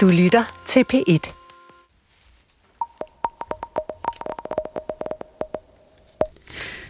[0.00, 1.32] Du lytter til P1.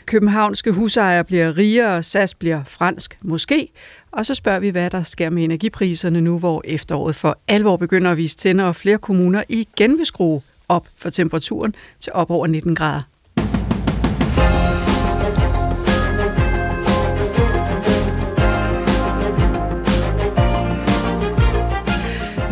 [0.07, 3.69] Københavnske husejere bliver rigere, SAS bliver fransk, måske.
[4.11, 8.11] Og så spørger vi, hvad der sker med energipriserne nu, hvor efteråret for alvor begynder
[8.11, 12.47] at vise tænder, og flere kommuner igen vil skrue op for temperaturen til op over
[12.47, 13.10] 19 grader.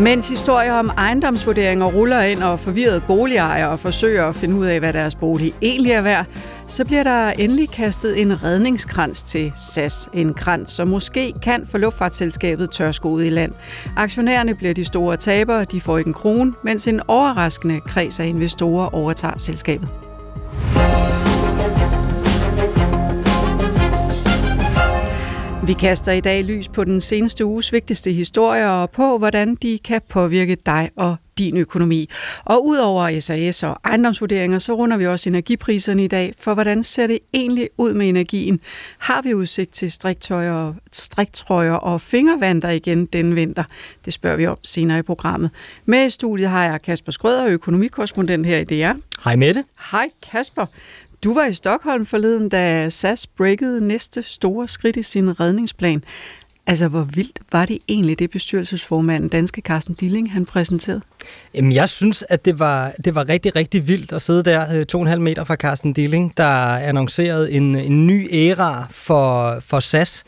[0.00, 4.92] Mens historier om ejendomsvurderinger ruller ind og forvirrede boligejere forsøger at finde ud af, hvad
[4.92, 6.26] deres bolig egentlig er værd,
[6.66, 10.08] så bliver der endelig kastet en redningskrans til SAS.
[10.12, 13.52] En krans, som måske kan få luftfartsselskabet tørskoet ud i land.
[13.96, 18.26] Aktionærerne bliver de store tabere, de får ikke en krone, mens en overraskende kreds af
[18.26, 20.07] investorer overtager selskabet.
[25.68, 29.78] Vi kaster i dag lys på den seneste uges vigtigste historier og på, hvordan de
[29.78, 32.10] kan påvirke dig og din økonomi.
[32.44, 37.06] Og udover SAS og ejendomsvurderinger, så runder vi også energipriserne i dag, for hvordan ser
[37.06, 38.60] det egentlig ud med energien?
[38.98, 43.64] Har vi udsigt til striktøjer, striktrøjer og fingervanter igen den vinter?
[44.04, 45.50] Det spørger vi om senere i programmet.
[45.84, 48.92] Med i studiet har jeg Kasper Skrøder, økonomikorrespondent her i DR.
[49.24, 49.64] Hej Mette.
[49.90, 50.66] Hej Kasper.
[51.24, 56.04] Du var i Stockholm forleden, da SAS breakede næste store skridt i sin redningsplan.
[56.66, 61.00] Altså, hvor vildt var det egentlig, det bestyrelsesformanden, danske Carsten Dilling, han præsenterede?
[61.54, 64.86] Jamen, jeg synes, at det var, det var rigtig, rigtig vildt at sidde der øh,
[64.86, 69.56] to og en halv meter fra Carsten Dilling, der annoncerede en, en ny æra for,
[69.60, 70.24] for SAS.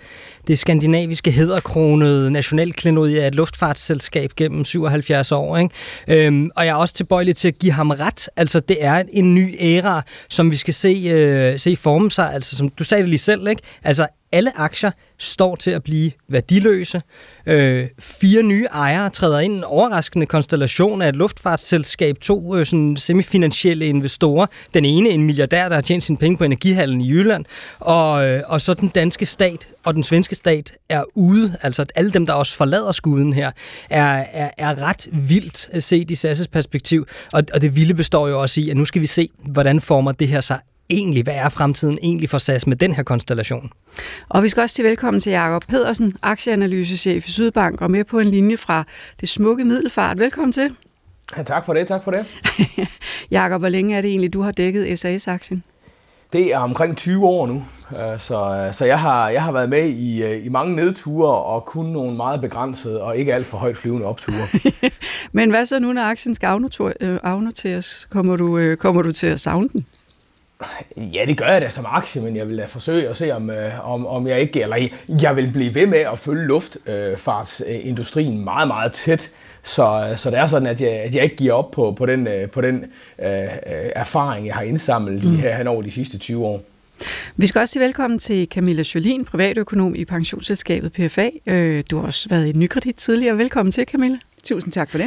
[0.47, 5.57] Det skandinaviske hedderkronede nationalklenod af et luftfartsselskab gennem 77 år.
[5.57, 6.27] Ikke?
[6.27, 8.29] Øhm, og jeg er også tilbøjelig til at give ham ret.
[8.37, 12.35] Altså, det er en ny æra, som vi skal se, øh, se forme sig.
[12.35, 13.63] Altså, som du sagde det lige selv, ikke?
[13.85, 17.03] Altså, alle aktier står til at blive værdiløse.
[17.47, 22.97] Øh, fire nye ejere træder ind en overraskende konstellation af et luftfartsselskab, to øh, sådan
[22.97, 24.47] semifinansielle investorer.
[24.75, 27.45] Den ene en milliardær, der har tjent sine penge på energihallen i Jylland,
[27.79, 31.57] og, øh, og så den danske stat og den svenske stat er ude.
[31.63, 33.51] Altså at alle dem, der også forlader skuden her,
[33.91, 37.07] er, er, er ret vildt øh, set i SAS' perspektiv.
[37.33, 40.13] Og, og det vilde består jo også i, at nu skal vi se, hvordan former
[40.13, 40.59] det her sig
[40.91, 43.73] egentlig, hvad er fremtiden egentlig for SAS med den her konstellation?
[44.29, 48.19] Og vi skal også sige velkommen til Jakob Pedersen, aktieanalysechef i Sydbank, og med på
[48.19, 48.85] en linje fra
[49.21, 50.19] det smukke Middelfart.
[50.19, 50.75] Velkommen til.
[51.37, 52.27] Ja, tak for det, tak for det.
[53.31, 55.63] Jakob, hvor længe er det egentlig, du har dækket SAS-aktien?
[56.33, 59.71] Det er omkring 20 år nu, øh, så, øh, så jeg, har, jeg har været
[59.71, 63.59] med i, øh, i mange nedture og kun nogle meget begrænsede og ikke alt for
[63.59, 64.47] højt flyvende opture.
[65.33, 66.47] Men hvad så nu, når aktien skal
[67.23, 68.09] afnoteres?
[68.11, 69.87] Kommer du, kommer du til at savne den?
[70.97, 73.51] Ja, det gør jeg da som aktie, men jeg vil da forsøge at se, om,
[73.83, 74.89] om, om jeg ikke, eller
[75.23, 79.31] jeg vil blive ved med at følge luftfartsindustrien meget, meget tæt.
[79.63, 82.29] Så, så det er sådan, at jeg, at jeg ikke giver op på, på den,
[82.53, 82.77] på den
[83.19, 83.25] uh,
[83.97, 85.37] erfaring, jeg har indsamlet mm.
[85.37, 86.63] her hen over de sidste 20 år.
[87.37, 91.31] Vi skal også sige velkommen til Camilla Jolin, privatøkonom i pensionsselskabet PFA.
[91.91, 93.39] Du har også været i Nykredit tidligere.
[93.39, 94.19] Velkommen til, Camilla.
[94.45, 95.07] Tusind tak for det.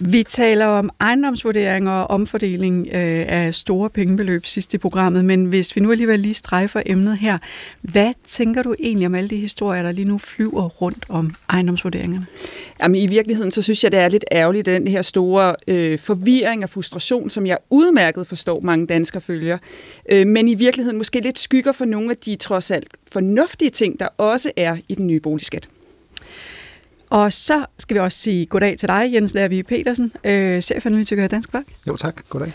[0.00, 5.76] Vi taler om ejendomsvurderinger og omfordeling øh, af store pengebeløb sidst i programmet, men hvis
[5.76, 7.38] vi nu alligevel lige strejfer emnet her,
[7.82, 12.26] hvad tænker du egentlig om alle de historier, der lige nu flyver rundt om ejendomsvurderingerne?
[12.82, 16.64] Jamen i virkeligheden, så synes jeg, det er lidt ærgerligt, den her store øh, forvirring
[16.64, 19.58] og frustration, som jeg udmærket forstår, mange danskere følger,
[20.10, 24.00] øh, men i virkeligheden måske lidt skygger for nogle af de trods alt fornuftige ting,
[24.00, 25.68] der også er i den nye boligskat.
[27.10, 31.28] Og så skal vi også sige goddag til dig, Jens Lærvig Petersen, øh, chefanalytiker i
[31.28, 31.66] Dansk Bank.
[31.86, 32.52] Jo tak, goddag.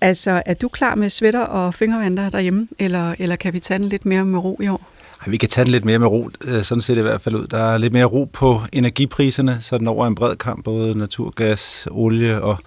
[0.00, 3.88] Altså, er du klar med sweater og fingervanter derhjemme, eller, eller kan vi tage den
[3.88, 4.88] lidt mere med ro i år?
[5.26, 7.34] Vi kan tage den lidt mere med ro, øh, sådan ser det i hvert fald
[7.34, 7.46] ud.
[7.46, 11.88] Der er lidt mere ro på energipriserne, så den over en bred kamp, både naturgas,
[11.90, 12.58] olie og,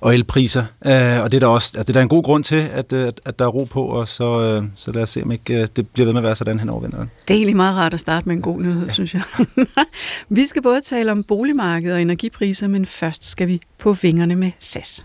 [0.00, 0.64] og elpriser.
[0.86, 2.92] Øh, og det er der også, altså det er der en god grund til, at,
[2.92, 5.88] øh, at, der er ro på, og så, så lad os se, om ikke det
[5.88, 7.10] bliver ved med at være sådan hen over vinteren.
[7.28, 9.22] Det er egentlig meget rart at starte med en god nyhed, synes jeg.
[10.28, 14.50] vi skal både tale om boligmarkedet og energipriser, men først skal vi på vingerne med
[14.58, 15.04] SAS.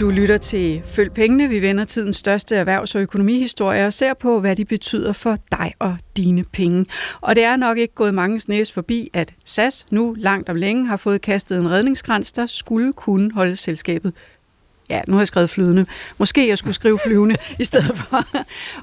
[0.00, 1.48] Du lytter til Følg Pengene.
[1.48, 5.74] Vi vender tidens største erhvervs- og økonomihistorie og ser på, hvad de betyder for dig
[5.78, 6.86] og dine penge.
[7.20, 10.86] Og det er nok ikke gået mange snæs forbi, at SAS nu langt om længe
[10.86, 14.12] har fået kastet en redningskrans, der skulle kunne holde selskabet
[14.90, 15.86] ja, nu har jeg skrevet flydende.
[16.18, 18.24] Måske jeg skulle skrive flyvende i stedet for.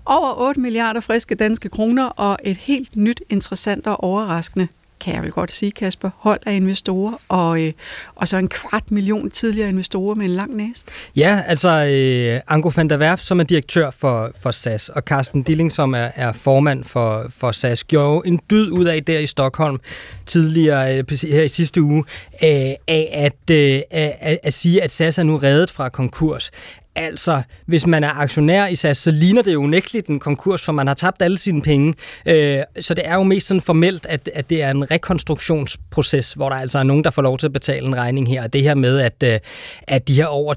[0.05, 4.67] Over 8 milliarder friske danske kroner og et helt nyt, interessant og overraskende
[5.03, 7.73] kan jeg vel godt sige, Kasper, hold af investorer, og, øh,
[8.15, 10.83] og så en kvart million tidligere investorer med en lang næse.
[11.15, 15.43] Ja, altså øh, Anko van der Werf, som er direktør for, for SAS, og Carsten
[15.43, 19.27] Dilling, som er, er formand for, for SAS, gjorde en dyd ud af der i
[19.27, 19.79] Stockholm
[20.25, 22.03] tidligere øh, her i sidste uge,
[22.43, 22.49] øh,
[22.87, 26.51] af at, øh, at, at sige, at SAS er nu reddet fra konkurs.
[26.95, 30.71] Altså, hvis man er aktionær i SAS, så ligner det jo unægteligt en konkurs, for
[30.71, 31.93] man har tabt alle sine penge.
[32.25, 36.49] Øh, så det er jo mest sådan formelt, at, at det er en rekonstruktionsproces, hvor
[36.49, 38.43] der altså er nogen, der får lov til at betale en regning her.
[38.43, 39.39] Og det her med, at, øh,
[39.87, 40.53] at de her over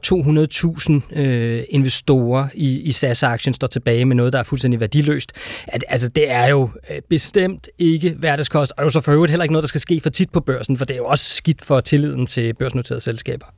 [1.12, 5.32] 200.000 øh, investorer i, i SAS-aktien står tilbage med noget, der er fuldstændig værdiløst.
[5.66, 9.44] At, altså, det er jo øh, bestemt ikke hverdagskost, og jo så for øvrigt heller
[9.44, 11.64] ikke noget, der skal ske for tit på børsen, for det er jo også skidt
[11.64, 13.55] for tilliden til børsnoterede selskaber.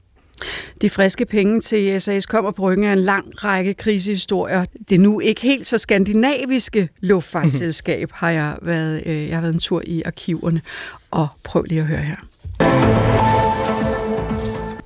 [0.83, 4.65] De friske penge til SAS kommer på ryggen af en lang række krisehistorier.
[4.89, 9.61] Det nu ikke helt så skandinaviske luftfartsselskab har jeg været, øh, jeg har været en
[9.61, 10.61] tur i arkiverne.
[11.11, 12.17] Og prøv lige at høre her.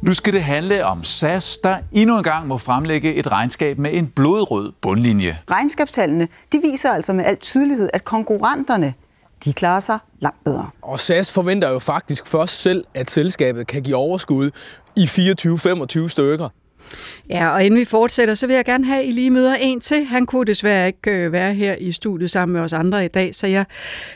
[0.02, 3.90] Nu skal det handle om SAS, der endnu en gang må fremlægge et regnskab med
[3.94, 5.38] en blodrød bundlinje.
[5.50, 8.94] Regnskabstallene de viser altså med al tydelighed, at konkurrenterne
[9.44, 10.70] de klarer sig langt bedre.
[10.82, 14.50] Og SAS forventer jo faktisk først selv, at selskabet kan give overskud
[14.96, 16.48] i 24-25 stykker.
[17.30, 19.80] Ja, og inden vi fortsætter, så vil jeg gerne have, at I lige møder en
[19.80, 20.04] til.
[20.04, 23.34] Han kunne desværre ikke øh, være her i studiet sammen med os andre i dag,
[23.34, 23.64] så jeg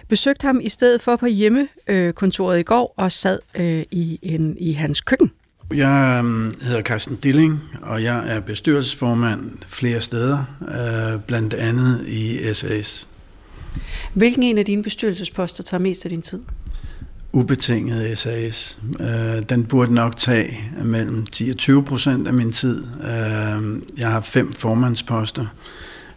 [0.09, 4.73] besøgte ham i stedet for på hjemmekontoret i går og sad øh, i, en, i
[4.73, 5.31] hans køkken.
[5.75, 12.55] Jeg øhm, hedder Carsten Dilling, og jeg er bestyrelsesformand flere steder, øh, blandt andet i
[12.55, 13.09] SAS.
[14.15, 16.41] Hvilken en af dine bestyrelsesposter tager mest af din tid?
[17.33, 18.79] Ubetinget SAS.
[19.01, 22.85] Øh, den burde nok tage mellem 10 og 20 procent af min tid.
[23.03, 25.47] Øh, jeg har fem formandsposter,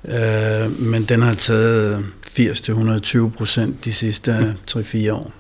[0.05, 2.05] øh, men den har taget
[2.39, 5.31] 80-120 procent de sidste 3-4 år.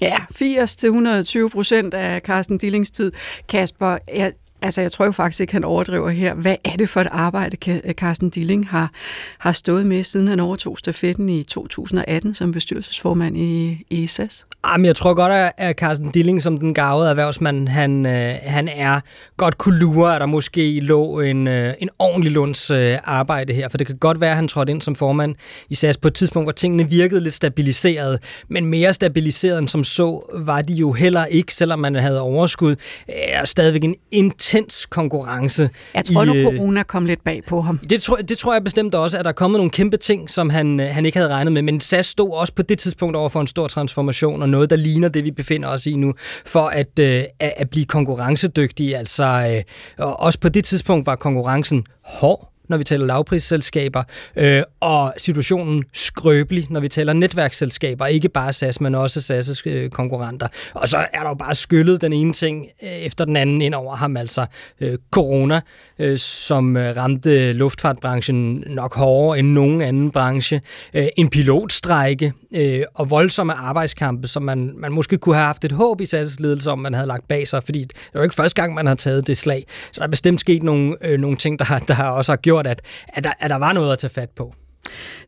[0.00, 3.12] Ja, 80-120 procent af Carsten Dillings tid.
[3.48, 6.34] Kasper, jeg, Altså, jeg tror jo faktisk ikke, han overdriver her.
[6.34, 8.90] Hvad er det for et arbejde, øh, Carsten Dilling har,
[9.38, 14.46] har stået med, siden han overtog stafetten i 2018 som bestyrelsesformand i, i SAS?
[14.66, 18.68] Jamen, ah, jeg tror godt, at Carsten Dilling, som den gavede erhvervsmand, han, øh, han
[18.68, 19.00] er,
[19.36, 23.68] godt kunne lure, at der måske lå en, øh, en ordentlig lunds øh, arbejde her.
[23.68, 25.34] For det kan godt være, at han trådte ind som formand
[25.68, 28.22] i SAS på et tidspunkt, hvor tingene virkede lidt stabiliseret.
[28.48, 32.70] Men mere stabiliseret end som så, var de jo heller ikke, selvom man havde overskud.
[32.70, 32.76] Øh,
[33.08, 35.70] er stadigvæk en intens konkurrence.
[35.94, 37.78] Jeg tror nu, corona kom lidt bag på ham.
[37.90, 40.50] Det tror, det tror jeg bestemt også, at der er kommet nogle kæmpe ting, som
[40.50, 41.62] han, han ikke havde regnet med.
[41.62, 44.76] Men SAS stod også på det tidspunkt over for en stor transformation, og noget, der
[44.76, 46.14] ligner det, vi befinder os i nu,
[46.46, 48.96] for at, øh, at blive konkurrencedygtige.
[48.96, 49.62] Altså, øh,
[50.06, 54.02] og også på det tidspunkt var konkurrencen hård når vi taler lavprisselskaber,
[54.36, 59.90] øh, og situationen skrøbelig, når vi taler netværksselskaber, ikke bare SAS, men også SAS' øh,
[59.90, 60.48] konkurrenter.
[60.74, 63.74] Og så er der jo bare skyllet den ene ting øh, efter den anden ind
[63.74, 64.46] over ham, altså
[64.80, 65.60] øh, corona,
[65.98, 70.60] øh, som øh, ramte luftfartbranchen nok hårdere end nogen anden branche,
[70.94, 75.72] øh, en pilotstrække øh, og voldsomme arbejdskampe, som man, man måske kunne have haft et
[75.72, 78.62] håb i SAS' ledelse om, man havde lagt bag sig, fordi det var ikke første
[78.62, 79.64] gang, man har taget det slag.
[79.92, 82.78] Så der er bestemt sket nogle, øh, nogle ting, der, der også har gjort, gjort,
[82.78, 84.54] at, at, der, at der var noget at tage fat på.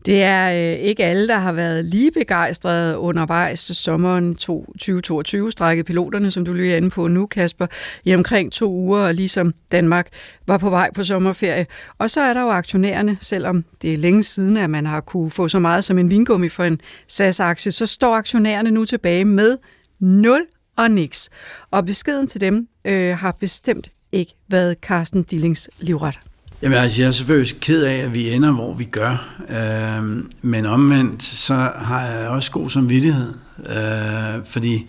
[0.07, 6.31] Det er øh, ikke alle, der har været lige begejstrede undervejs sommeren 2022, strækket piloterne,
[6.31, 7.67] som du lige er inde på nu, Kasper,
[8.05, 10.09] i omkring to uger, ligesom Danmark
[10.47, 11.67] var på vej på sommerferie.
[11.99, 15.31] Og så er der jo aktionærerne, selvom det er længe siden, at man har kunne
[15.31, 19.57] få så meget som en vingummi for en SAS-aktie, så står aktionærerne nu tilbage med
[20.01, 20.47] 0
[20.79, 21.29] og niks.
[21.71, 26.32] Og beskeden til dem øh, har bestemt ikke været Carsten Dillings livret.
[26.63, 29.35] Jamen altså, jeg er selvfølgelig ked af, at vi ender, hvor vi gør.
[29.51, 33.35] Øh, men omvendt, så har jeg også god samvittighed.
[33.69, 34.87] Øh, fordi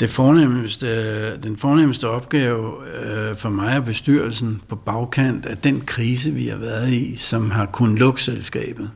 [0.00, 6.30] det fornemmeste, den fornemmeste opgave øh, for mig og bestyrelsen på bagkant af den krise,
[6.30, 8.90] vi har været i, som har kun lukke selskabet,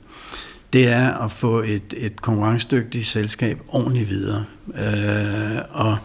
[0.72, 4.44] det er at få et, et konkurrencedygtigt selskab ordentligt videre.
[4.78, 5.96] Øh, og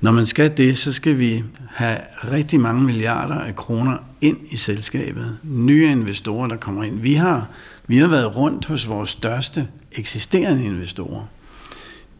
[0.00, 1.98] når man skal det, så skal vi have
[2.32, 5.38] rigtig mange milliarder af kroner ind i selskabet.
[5.42, 7.00] Nye investorer, der kommer ind.
[7.00, 7.48] Vi har,
[7.86, 11.24] vi har været rundt hos vores største eksisterende investorer.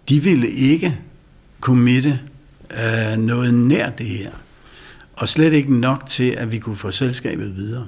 [0.09, 0.99] De ville ikke
[1.61, 2.21] committe
[2.71, 4.31] øh, noget nær det her.
[5.17, 7.87] Og slet ikke nok til, at vi kunne få selskabet videre.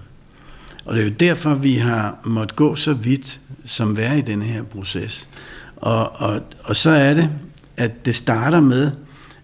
[0.84, 4.44] Og det er jo derfor, vi har måttet gå så vidt, som være i denne
[4.44, 5.28] her proces.
[5.76, 7.30] Og, og, og så er det,
[7.76, 8.90] at det starter med,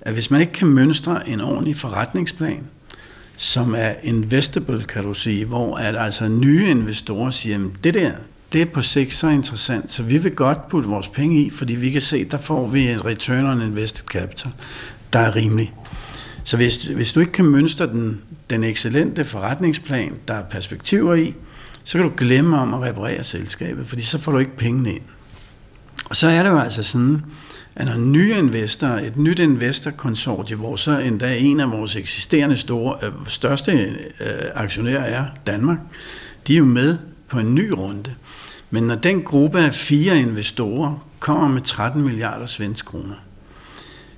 [0.08, 2.62] at hvis man ikke kan mønstre en ordentlig forretningsplan,
[3.36, 8.12] som er investable, kan du sige, hvor at altså nye investorer siger, at det der,
[8.52, 11.74] det er på sigt så interessant, så vi vil godt putte vores penge i, fordi
[11.74, 14.52] vi kan se, der får vi en return on invested capital,
[15.12, 15.72] der er rimelig.
[16.44, 21.34] Så hvis, hvis du ikke kan mønstre den, den excellente forretningsplan, der er perspektiver i,
[21.84, 25.02] så kan du glemme om at reparere selskabet, fordi så får du ikke pengene ind.
[26.04, 27.22] Og så er det jo altså sådan,
[27.78, 32.99] at når nye investorer, et nyt investorkonsortie, hvor så endda en af vores eksisterende store,
[33.02, 33.73] øh, største
[34.20, 35.78] øh, aktionærer er Danmark,
[36.47, 38.14] de er jo med på en ny runde.
[38.70, 43.25] Men når den gruppe af fire investorer kommer med 13 milliarder svensk kroner,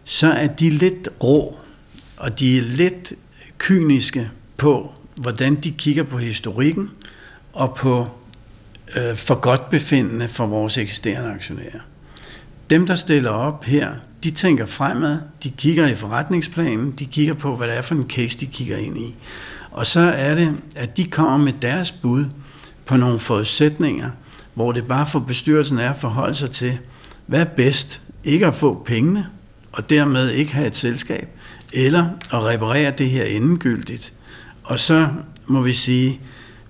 [0.05, 1.57] så er de lidt rå,
[2.17, 3.13] og de er lidt
[3.59, 6.91] kyniske på, hvordan de kigger på historikken
[7.53, 8.07] og på
[8.97, 11.81] øh, for godt befindende for vores eksisterende aktionærer.
[12.71, 13.91] Dem, der stiller op her,
[14.25, 18.09] de tænker fremad, de kigger i forretningsplanen, de kigger på, hvad det er for en
[18.09, 19.15] case, de kigger ind i.
[19.71, 22.25] Og så er det, at de kommer med deres bud
[22.87, 24.11] på nogle forudsætninger,
[24.55, 26.79] hvor det bare for bestyrelsen er at forholde sig til,
[27.27, 28.03] hvad er bedst?
[28.25, 29.27] Ikke at få pengene,
[29.73, 31.29] og dermed ikke have et selskab,
[31.73, 34.13] eller at reparere det her endegyldigt.
[34.65, 35.09] Og så
[35.47, 36.21] må vi sige,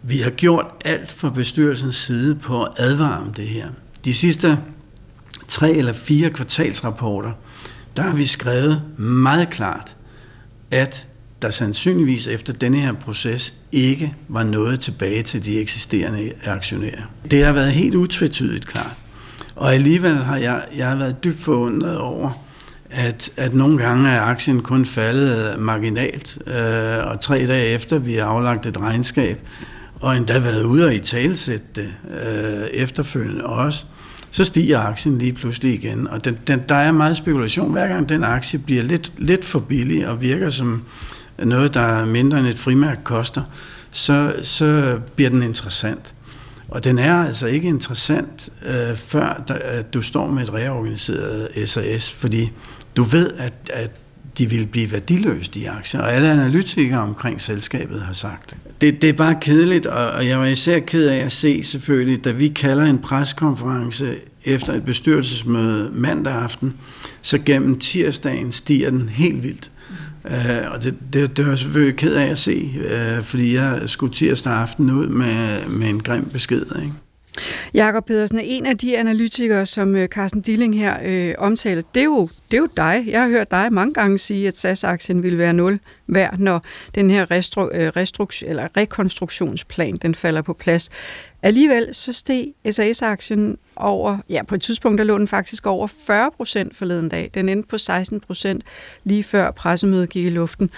[0.03, 3.69] vi har gjort alt fra bestyrelsens side på at advare om det her.
[4.05, 4.59] De sidste
[5.51, 7.33] tre eller fire kvartalsrapporter,
[7.97, 9.97] der har vi skrevet meget klart,
[10.71, 11.07] at
[11.43, 17.03] der sandsynligvis efter denne her proces ikke var noget tilbage til de eksisterende aktionærer.
[17.31, 18.95] Det har været helt utvetydigt klart.
[19.57, 22.45] Og alligevel har jeg, jeg har været dybt forundret over,
[22.91, 28.15] at, at nogle gange er aktien kun faldet marginalt, øh, og tre dage efter vi
[28.15, 29.41] har aflagt et regnskab,
[30.01, 33.87] og endda været ude og i talsætte det øh, efterfølgende også,
[34.31, 36.09] så stiger aktien lige pludselig igen.
[36.09, 37.73] Og den, den, der er meget spekulation.
[37.73, 40.83] Hver gang den aktie bliver lidt, lidt for billig og virker som
[41.39, 43.43] noget, der er mindre end et frimærk koster,
[43.91, 46.15] så, så bliver den interessant.
[46.69, 51.49] Og den er altså ikke interessant, øh, før der, at du står med et reorganiseret
[51.69, 52.51] SAS, fordi
[52.97, 53.91] du ved, at, at
[54.39, 58.57] de vil blive værdiløse, de aktier, og alle analytikere omkring selskabet har sagt.
[58.81, 62.31] Det, det er bare kedeligt, og jeg var især ked af at se selvfølgelig, da
[62.31, 66.75] vi kalder en preskonference efter et bestyrelsesmøde mandag aften,
[67.23, 69.71] så gennem tirsdagen stiger den helt vildt.
[70.25, 72.71] Uh, og det, det, det var jeg selvfølgelig ked af at se,
[73.19, 76.63] uh, fordi jeg skulle tirsdag aften ud med, med en grim besked.
[76.83, 76.93] Ikke?
[77.75, 81.83] Jakob Pedersen er en af de analytikere, som øh, Carsten Dilling her øh, omtaler.
[81.95, 83.05] Det er, jo, det er jo dig.
[83.07, 87.11] Jeg har hørt dig mange gange sige, at SAS-aktien vil være nul værd, når den
[87.11, 90.91] her restru, øh, restru- eller rekonstruktionsplan den falder på plads.
[91.43, 96.31] Alligevel så steg SAS-aktien over, ja på et tidspunkt der lå den faktisk over 40
[96.37, 97.31] procent forleden dag.
[97.35, 98.63] Den endte på 16 procent
[99.05, 100.71] lige før pressemødet gik i luften,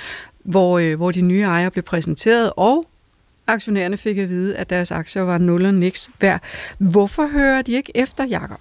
[0.44, 2.84] hvor, øh, hvor de nye ejere blev præsenteret, og
[3.52, 6.42] aktionærerne fik at vide, at deres aktier var nul og niks værd.
[6.78, 8.60] Hvorfor hører de ikke efter, Jacob?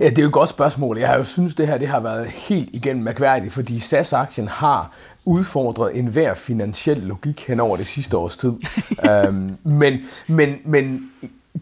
[0.00, 0.98] Ja, det er jo et godt spørgsmål.
[0.98, 4.92] Jeg har jo synes, det her det har været helt igennem mærkværdigt, fordi SAS-aktien har
[5.24, 8.52] udfordret enhver finansiel logik hen over det sidste års tid.
[9.10, 11.10] øhm, men, men, men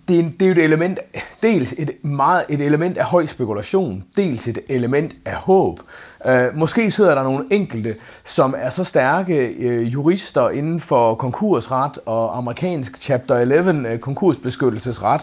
[0.09, 0.99] det, er, det er jo et element,
[1.43, 5.81] dels et, meget, et element af høj spekulation, dels et element af håb.
[6.27, 11.99] Øh, måske sidder der nogle enkelte, som er så stærke øh, jurister inden for konkursret
[12.07, 15.21] og amerikansk Chapter 11 øh, konkursbeskyttelsesret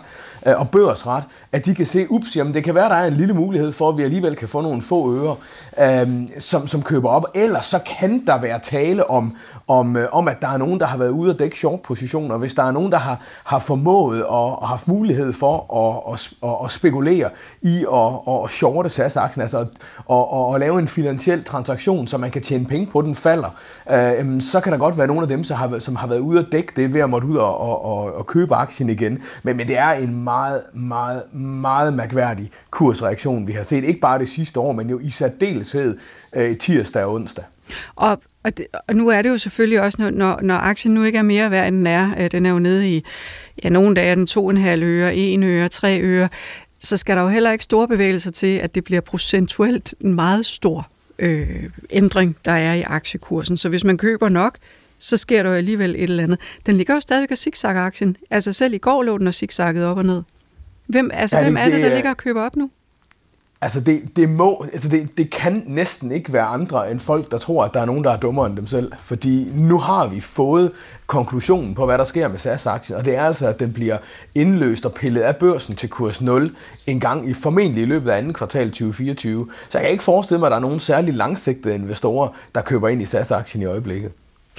[0.48, 3.13] øh, og børsret, at de kan se, ups, jamen det kan være, der er en
[3.13, 5.36] lille mulighed for, at vi alligevel kan få nogle få øre,
[5.79, 6.08] øh,
[6.39, 7.25] som, som køber op.
[7.36, 9.36] Ellers så kan der være tale om,
[9.68, 12.38] om, øh, om, at der er nogen, der har været ude og dække short-positioner.
[12.38, 16.50] Hvis der er nogen, der har, har formået og, og haft mulighed for at, at,
[16.50, 17.29] at, at spekulere
[17.62, 19.68] i at, at shorte SAS-aktien, altså at,
[20.12, 23.50] at, at lave en finansiel transaktion, så man kan tjene penge på, den falder,
[23.91, 26.39] øh, så kan der godt være nogle af dem, som har, som har været ude
[26.39, 29.24] at dække det ved at måtte ud og, og, og, og købe aktien igen.
[29.43, 33.84] Men, men det er en meget, meget, meget mærkværdig kursreaktion, vi har set.
[33.84, 35.98] Ikke bare det sidste år, men jo i særdeleshed
[36.36, 37.43] øh, tirsdag og onsdag.
[37.96, 41.17] Og, og, det, og nu er det jo selvfølgelig også, når, når aktien nu ikke
[41.17, 42.10] er mere værd, end den er.
[42.19, 43.05] Øh, den er jo nede i,
[43.63, 46.29] ja, nogle dage er den 2,5 øre, 1 øre, 3 øre
[46.79, 50.45] så skal der jo heller ikke store bevægelser til, at det bliver procentuelt en meget
[50.45, 50.88] stor
[51.19, 53.57] øh, ændring, der er i aktiekursen.
[53.57, 54.57] Så hvis man køber nok,
[55.00, 56.39] så sker der jo alligevel et eller andet.
[56.65, 58.17] Den ligger jo stadigvæk og zigzagger aktien.
[58.29, 60.24] Altså selv i går lå den og zigzagget op og ned.
[60.88, 62.69] Hvem, altså, ja, det, hvem er det, der ligger og køber op nu?
[63.62, 67.38] Altså det, det, må, altså det, det kan næsten ikke være andre end folk, der
[67.38, 68.92] tror, at der er nogen, der er dummere end dem selv.
[69.04, 70.72] Fordi nu har vi fået
[71.08, 73.98] konklusionen på, hvad der sker med SAS-aktien, og det er altså, at den bliver
[74.36, 76.56] indløst og pillet af børsen til kurs 0
[76.88, 79.48] en gang i formentlig i løbet af anden kvartal 2024.
[79.70, 82.88] Så jeg kan ikke forestille mig, at der er nogen særlig langsigtede investorer, der køber
[82.88, 84.12] ind i SAS-aktien i øjeblikket.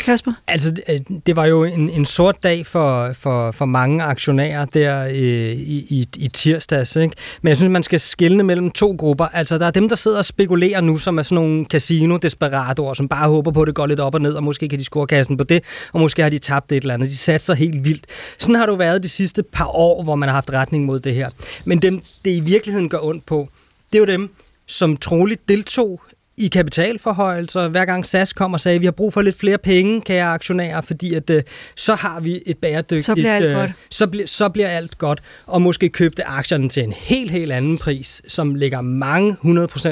[0.05, 0.33] Kasper?
[0.49, 5.05] Altså, øh, det var jo en, en sort dag for, for, for mange aktionærer der
[5.05, 6.97] øh, i, i, i tirsdags.
[6.97, 7.17] Ikke?
[7.43, 9.27] Men jeg synes, man skal skille mellem to grupper.
[9.27, 13.09] Altså, der er dem, der sidder og spekulerer nu, som er sådan nogle casino-desperatorer, som
[13.09, 15.07] bare håber på, at det går lidt op og ned, og måske kan de score
[15.07, 17.09] kassen på det, og måske har de tabt et eller andet.
[17.09, 18.07] De satser helt vildt.
[18.39, 21.01] Sådan har det jo været de sidste par år, hvor man har haft retning mod
[21.01, 21.29] det her.
[21.65, 23.49] Men dem, det i virkeligheden gør ondt på,
[23.93, 24.31] det er jo dem,
[24.67, 26.01] som troligt deltog
[26.41, 27.69] i kapitalforhøjelser.
[27.69, 30.27] Hver gang SAS kom og sagde, at vi har brug for lidt flere penge, kære
[30.27, 31.43] aktionærer, fordi at, øh,
[31.77, 33.05] så har vi et bæredygtigt...
[33.05, 33.71] Så bliver alt øh, godt.
[33.91, 35.23] Så, bl- så bliver alt godt.
[35.47, 39.37] Og måske købte aktierne til en helt, helt anden pris, som ligger mange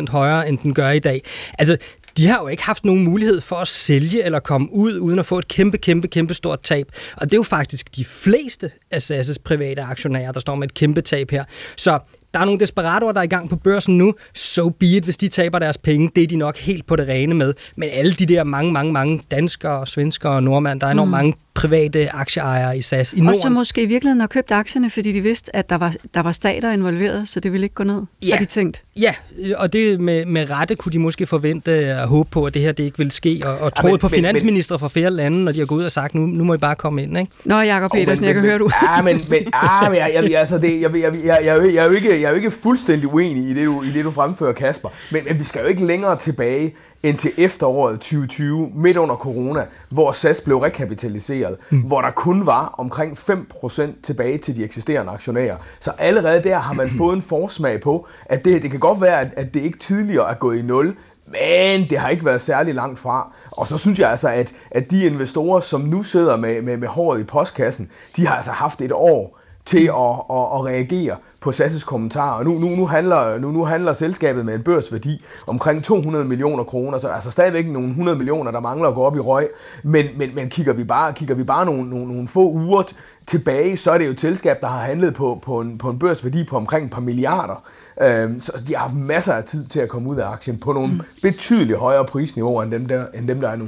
[0.07, 1.23] 100% højere, end den gør i dag.
[1.59, 1.76] Altså,
[2.17, 5.26] de har jo ikke haft nogen mulighed for at sælge eller komme ud, uden at
[5.26, 6.87] få et kæmpe, kæmpe, kæmpe stort tab.
[7.17, 10.75] Og det er jo faktisk de fleste af SAS' private aktionærer, der står med et
[10.75, 11.45] kæmpe tab her.
[11.76, 11.99] Så
[12.35, 14.14] der er nogle desperatorer, der er i gang på børsen nu.
[14.35, 16.11] So be it, hvis de taber deres penge.
[16.16, 17.54] Det er de nok helt på det rene med.
[17.76, 21.11] Men alle de der mange, mange, mange danskere, svenskere og nordmænd, der er enormt mm.
[21.11, 23.40] mange private aktieejere i SAS i Og Norden.
[23.40, 26.32] så måske i virkeligheden har købt aktierne, fordi de vidste, at der var, der var
[26.32, 28.30] stater involveret, så det ville ikke gå ned, Ja.
[28.32, 28.82] har de tænkt.
[28.97, 29.14] Ja,
[29.56, 32.73] og det med, med rette kunne de måske forvente og håbe på, at det her
[32.73, 35.52] det ikke ville ske, og, og troet men- på men- finansminister fra flere lande, når
[35.52, 37.18] de har gået ud og sagt, nu, nu må I bare komme ind.
[37.18, 37.32] Ikke?
[37.44, 38.70] Nå, Jacob Åh, Petersen, men- jeg kan men- høre, du...
[38.97, 41.56] Ja, men, men, ah, men jeg, jeg, jeg, altså det, jeg, jeg, jeg, jeg, jeg,
[41.56, 43.82] er jo- jeg, er jo ikke, jeg er jo ikke fuldstændig uenig i det, du,
[43.82, 44.88] i det, du fremfører, Kasper.
[45.12, 49.66] Men, men vi skal jo ikke længere tilbage end til efteråret 2020, midt under corona,
[49.90, 51.80] hvor SAS blev rekapitaliseret, mm.
[51.80, 55.56] hvor der kun var omkring 5% tilbage til de eksisterende aktionærer.
[55.80, 59.20] Så allerede der har man fået en forsmag på, at det, det kan godt være,
[59.20, 60.96] at, at det ikke tidligere er gået i nul,
[61.26, 63.32] men det har ikke været særlig langt fra.
[63.50, 66.88] Og så synes jeg altså, at, at de investorer, som nu sidder med, med, med
[66.88, 69.38] håret i postkassen, de har altså haft et år
[69.68, 72.42] til at, at, at reagere på SAS' kommentarer.
[72.42, 76.98] Nu, nu, nu, handler, nu, nu handler selskabet med en børsværdi omkring 200 millioner kroner,
[76.98, 79.48] så altså stadigvæk nogle 100 millioner, der mangler at gå op i røg.
[79.82, 82.82] Men, men, men kigger vi bare, kigger vi bare nogle, nogle, nogle få uger
[83.26, 85.98] tilbage, så er det jo et selskab, der har handlet på, på, en, på en
[85.98, 87.64] børsværdi på omkring et par milliarder.
[88.02, 90.72] Øhm, så de har haft masser af tid til at komme ud af aktien på
[90.72, 93.66] nogle betydeligt højere prisniveauer end dem, der, end dem, der er nu.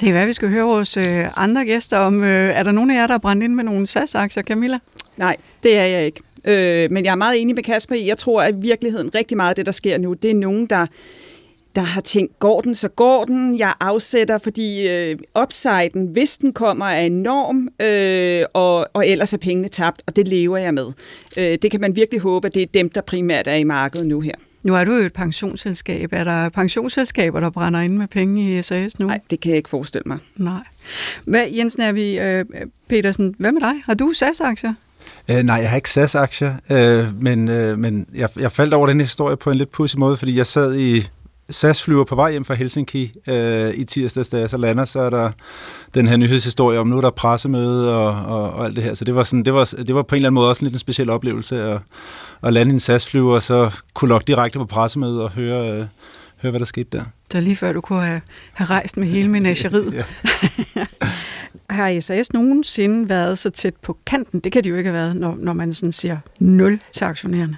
[0.00, 2.22] Det er hvad vi skal høre vores øh, andre gæster om.
[2.22, 4.78] Øh, er der nogen af jer, der er brændt ind med nogle SAS-aktier, Camilla?
[5.16, 6.20] Nej, det er jeg ikke.
[6.44, 9.36] Øh, men jeg er meget enig med Kasper i, jeg tror, at i virkeligheden rigtig
[9.36, 10.86] meget af det, der sker nu, det er nogen, der,
[11.74, 13.58] der har tænkt, går den, så går den.
[13.58, 19.38] Jeg afsætter, fordi øh, upsiden, hvis den kommer, er enorm, øh, og, og ellers er
[19.38, 20.86] pengene tabt, og det lever jeg med.
[21.36, 24.06] Øh, det kan man virkelig håbe, at det er dem, der primært er i markedet
[24.06, 24.34] nu her.
[24.62, 26.12] Nu er du jo et pensionsselskab.
[26.12, 29.06] Er der pensionsselskaber, der brænder ind med penge i SAS nu?
[29.06, 30.18] Nej, det kan jeg ikke forestille mig.
[30.36, 30.62] Nej.
[31.24, 32.44] Hvad, Jensen er vi, øh,
[32.88, 33.74] Petersen, hvad med dig?
[33.84, 34.74] Har du SAS-aktier?
[35.28, 39.00] Øh, nej, jeg har ikke SAS-aktier, øh, men, øh, men jeg, jeg faldt over den
[39.00, 41.08] historie på en lidt pudsig måde, fordi jeg sad i
[41.50, 45.00] SAS flyver på vej hjem fra Helsinki øh, i tirsdags, da jeg så lander, så
[45.00, 45.30] er der
[45.94, 48.94] den her nyhedshistorie om, nu er der pressemøde og, og, og alt det her.
[48.94, 50.64] Så det var, sådan, det, var, det var på en eller anden måde også en
[50.64, 51.80] lidt en speciel oplevelse at,
[52.42, 55.86] at lande i en SAS-flyver, og så kunne logge direkte på pressemødet og høre, øh,
[56.42, 57.04] høre hvad der skete der.
[57.28, 58.20] Det var lige før, du kunne have,
[58.52, 59.94] have rejst med hele menageriet.
[61.70, 64.40] Har SAS nogensinde været så tæt på kanten?
[64.40, 67.56] Det kan det jo ikke have været, når, når man sådan siger nul til aktionærerne.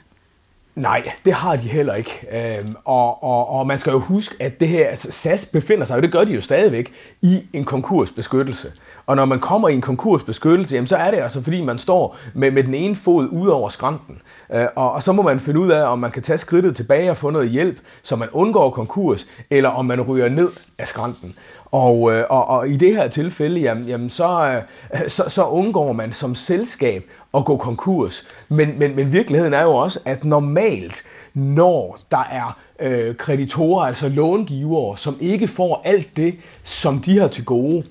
[0.74, 2.26] Nej, det har de heller ikke.
[2.32, 5.96] Øhm, og, og, og man skal jo huske, at det her, altså SAS befinder sig,
[5.96, 8.72] og det gør de jo stadigvæk, i en konkursbeskyttelse.
[9.10, 12.16] Og når man kommer i en konkursbeskyttelse, jamen, så er det altså, fordi man står
[12.34, 14.22] med, med den ene fod ud over skrænten.
[14.54, 17.10] Øh, og, og så må man finde ud af, om man kan tage skridtet tilbage
[17.10, 21.34] og få noget hjælp, så man undgår konkurs, eller om man ryger ned af skrænten.
[21.64, 24.60] Og, øh, og, og i det her tilfælde, jamen, jamen så,
[24.94, 28.28] øh, så, så undgår man som selskab at gå konkurs.
[28.48, 31.02] Men, men, men virkeligheden er jo også, at normalt,
[31.34, 37.28] når der er øh, kreditorer, altså långivere, som ikke får alt det, som de har
[37.28, 37.84] til gode,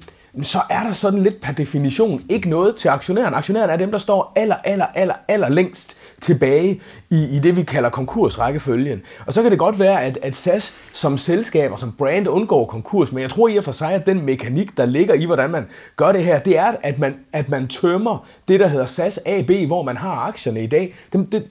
[0.44, 3.34] så er der sådan lidt per definition ikke noget til aktionæren.
[3.34, 7.64] Aktionæren er dem, der står aller, aller, aller, aller længst tilbage i, i det, vi
[7.64, 9.02] kalder konkursrækkefølgen.
[9.26, 12.66] Og så kan det godt være, at, at SAS som selskab og som brand undgår
[12.66, 15.50] konkurs, men jeg tror i og for sig, at den mekanik, der ligger i, hvordan
[15.50, 19.20] man gør det her, det er, at man, at man tømmer det, der hedder SAS
[19.26, 20.96] AB, hvor man har aktierne i dag.
[21.14, 21.48] Det, det,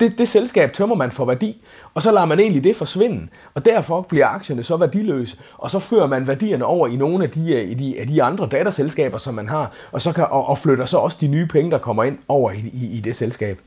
[0.00, 1.62] det, det selskab tømmer man for værdi,
[1.94, 3.28] og så lader man egentlig det forsvinde.
[3.54, 7.30] Og derfor bliver aktierne så værdiløse, og så fører man værdierne over i nogle af
[7.30, 10.46] de, øh, i de, af de andre datterselskaber, som man har, og, så kan, og,
[10.46, 13.16] og flytter så også de nye penge, der kommer ind over i, i, i det
[13.16, 13.58] selskab.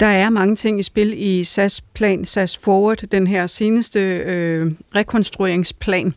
[0.00, 4.72] Der er mange ting i spil i SAS plan, SAS Forward, den her seneste øh,
[4.94, 6.14] rekonstrueringsplan.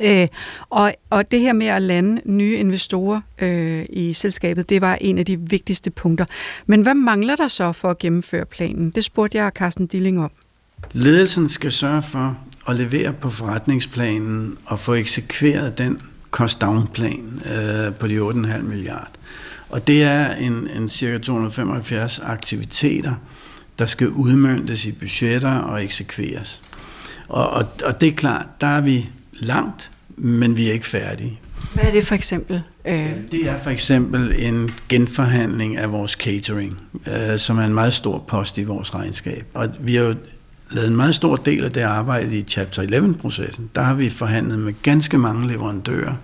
[0.00, 0.28] Øh,
[0.70, 5.18] og, og det her med at lande nye investorer øh, i selskabet, det var en
[5.18, 6.24] af de vigtigste punkter.
[6.66, 8.90] Men hvad mangler der så for at gennemføre planen?
[8.90, 10.30] Det spurgte jeg Carsten Dilling om.
[10.92, 18.06] Ledelsen skal sørge for at levere på forretningsplanen og få eksekveret den cost-down-plan øh, på
[18.06, 19.06] de 8,5 milliarder.
[19.72, 23.14] Og det er en, en cirka 275 aktiviteter,
[23.78, 26.62] der skal udmøntes i budgetter og eksekveres.
[27.28, 31.40] Og, og, og det er klart, der er vi langt, men vi er ikke færdige.
[31.74, 32.62] Hvad er det for eksempel?
[32.84, 33.10] Øh...
[33.30, 38.18] Det er for eksempel en genforhandling af vores catering, øh, som er en meget stor
[38.18, 39.46] post i vores regnskab.
[39.54, 40.14] Og vi har jo
[40.72, 43.70] lavet en meget stor del af det arbejde i Chapter 11-processen.
[43.74, 46.14] Der har vi forhandlet med ganske mange leverandører,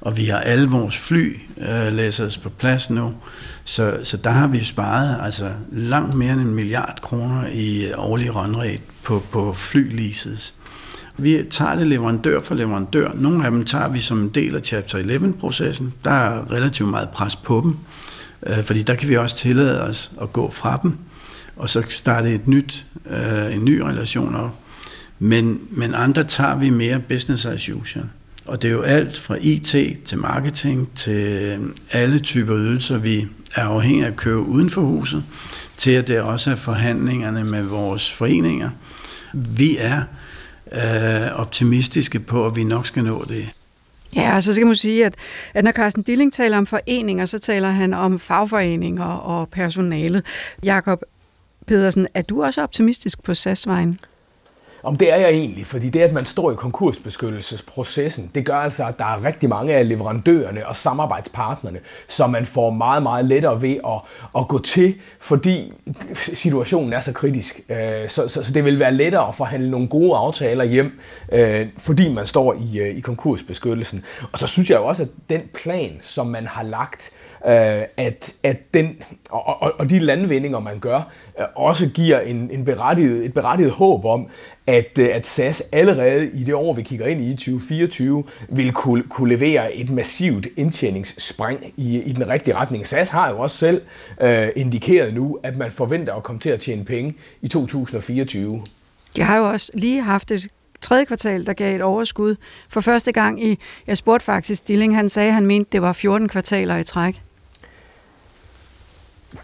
[0.00, 1.36] og vi har alle vores fly
[1.68, 3.14] øh, læsset på plads nu.
[3.64, 8.36] Så, så der har vi sparet altså langt mere end en milliard kroner i årlig
[8.36, 10.54] rundret på, på flyleases.
[11.16, 13.10] Vi tager det leverandør for leverandør.
[13.14, 15.92] Nogle af dem tager vi som en del af Chapter 11-processen.
[16.04, 17.76] Der er relativt meget pres på dem,
[18.46, 20.98] øh, fordi der kan vi også tillade os at gå fra dem,
[21.60, 24.50] og så starte et nyt, øh, en ny relation op.
[25.18, 28.04] Men, men andre tager vi mere business as usual.
[28.46, 31.58] Og det er jo alt fra IT til marketing til øh,
[31.92, 35.24] alle typer ydelser, vi er afhængige af at købe uden for huset,
[35.76, 38.70] til at det også er forhandlingerne med vores foreninger.
[39.32, 40.02] Vi er
[40.72, 43.48] øh, optimistiske på, at vi nok skal nå det.
[44.16, 45.14] Ja, og så skal man sige, at,
[45.54, 50.22] at når Carsten Dilling taler om foreninger, så taler han om fagforeninger og personalet.
[50.62, 51.02] Jakob
[51.70, 53.98] Pedersen, er du også optimistisk på SAS-vejen?
[54.82, 58.86] Om det er jeg egentlig, fordi det, at man står i konkursbeskyttelsesprocessen, det gør altså,
[58.86, 61.78] at der er rigtig mange af leverandørerne og samarbejdspartnerne,
[62.08, 64.00] som man får meget, meget lettere ved at,
[64.40, 65.72] at gå til, fordi
[66.14, 67.60] situationen er så kritisk.
[67.68, 71.00] Øh, så, så, så det vil være lettere at forhandle nogle gode aftaler hjem,
[71.32, 74.04] øh, fordi man står i, øh, i konkursbeskyttelsen.
[74.32, 77.14] Og så synes jeg jo også, at den plan, som man har lagt,
[77.46, 82.50] Øh, at, at den, og, og, og de landvindinger, man gør, øh, også giver en,
[82.50, 84.26] en berettiget, et berettiget håb om,
[84.66, 89.02] at, øh, at SAS allerede i det år, vi kigger ind i 2024, vil kunne,
[89.02, 92.86] kunne levere et massivt indtjeningsspring i, i den rigtige retning.
[92.86, 93.82] SAS har jo også selv
[94.20, 98.62] øh, indikeret nu, at man forventer at komme til at tjene penge i 2024.
[99.16, 100.48] De har jo også lige haft et
[100.80, 102.36] tredje kvartal, der gav et overskud.
[102.68, 105.92] For første gang i, jeg spurgte faktisk Stilling, han sagde, at han mente, det var
[105.92, 107.22] 14 kvartaler i træk.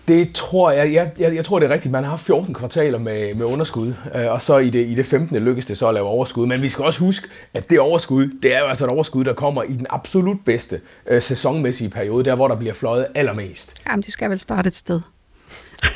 [0.08, 1.92] Det tror jeg, jeg, jeg, jeg tror det er rigtigt.
[1.92, 5.06] Man har haft 14 kvartaler med, med underskud, øh, og så i det, i det
[5.06, 5.36] 15.
[5.36, 6.46] lykkedes det så at lave overskud.
[6.46, 9.32] Men vi skal også huske, at det overskud, det er jo altså et overskud, der
[9.32, 13.82] kommer i den absolut bedste øh, sæsonmæssige periode, der hvor der bliver fløjet allermest.
[13.90, 15.00] Jamen, det skal vel starte et sted.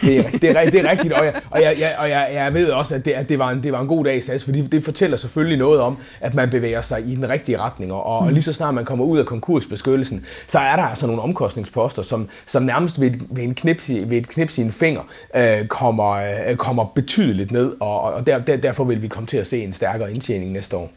[0.00, 2.54] Det er, det er, det er rigtigt, og, jeg, og, jeg, jeg, og jeg, jeg
[2.54, 4.44] ved også, at det, at det, var en, det var en god dag i SAS,
[4.44, 8.04] fordi det fortæller selvfølgelig noget om, at man bevæger sig i den rigtige retning, og,
[8.04, 12.02] og lige så snart man kommer ud af konkursbeskyttelsen, så er der altså nogle omkostningsposter,
[12.02, 15.02] som, som nærmest ved, ved, en knips, ved et knips i en finger
[15.36, 19.36] øh, kommer, øh, kommer betydeligt ned, og, og der, der, derfor vil vi komme til
[19.36, 20.90] at se en stærkere indtjening næste år.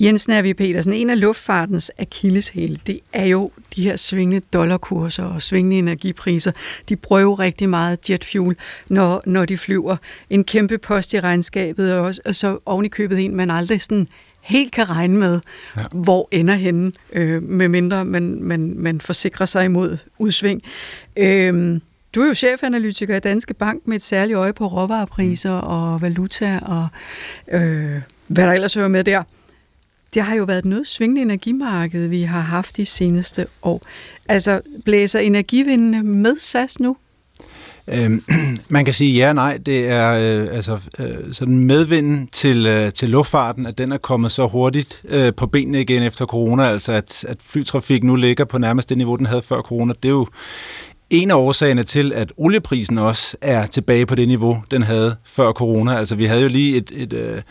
[0.00, 5.42] Jens Nervi Petersen, en af luftfartens akilleshæle, det er jo de her svingende dollarkurser og
[5.42, 6.52] svingende energipriser.
[6.88, 8.56] De bruger jo rigtig meget jetfuel,
[8.88, 9.96] når, når de flyver.
[10.30, 13.80] En kæmpe post i regnskabet, og, også, og så oven i købet en, man aldrig
[13.80, 14.08] sådan
[14.40, 15.40] helt kan regne med,
[15.76, 15.82] ja.
[15.92, 20.62] hvor ender henne, øh, med mindre man, man, man forsikrer sig imod udsving.
[21.16, 21.80] Øh,
[22.14, 26.60] du er jo chefanalytiker i Danske Bank med et særligt øje på råvarepriser og valuta
[26.62, 26.88] og
[27.52, 29.22] øh, hvad der ellers hører med der
[30.14, 33.82] det har jo været noget svingende energimarked, vi har haft de seneste år.
[34.28, 36.96] Altså, blæser energivindene med SAS nu?
[37.88, 38.24] Øhm,
[38.68, 39.58] man kan sige ja og nej.
[39.66, 44.32] Det er øh, altså øh, sådan medvinden til, øh, til luftfarten, at den er kommet
[44.32, 48.58] så hurtigt øh, på benene igen efter corona, altså at, at flytrafik nu ligger på
[48.58, 49.94] nærmest det niveau, den havde før corona.
[50.02, 50.26] Det er jo
[51.14, 55.52] en af årsagerne til, at olieprisen også er tilbage på det niveau, den havde før
[55.52, 55.96] corona.
[55.96, 57.42] Altså vi havde jo lige et, et, øh,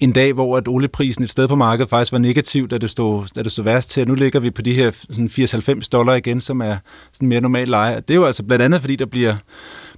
[0.00, 3.26] en dag, hvor at olieprisen et sted på markedet faktisk var negativ, da det stod,
[3.34, 4.08] da det stod værst til.
[4.08, 6.76] Nu ligger vi på de her 80-90 dollar igen, som er
[7.12, 7.96] sådan mere normal leje.
[7.96, 9.34] Det er jo altså blandt andet, fordi der bliver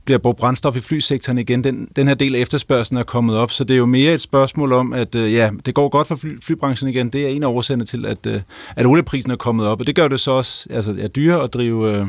[0.05, 1.65] bliver brugt brændstof i flysektoren igen.
[1.65, 4.21] Den, den her del af efterspørgselen er kommet op, så det er jo mere et
[4.21, 7.09] spørgsmål om, at øh, ja, det går godt for fly, flybranchen igen.
[7.09, 8.41] Det er en af årsagerne til, at, øh,
[8.77, 11.55] at olieprisen er kommet op, og det gør det så også altså, ja, dyre at
[11.55, 12.07] drive, øh,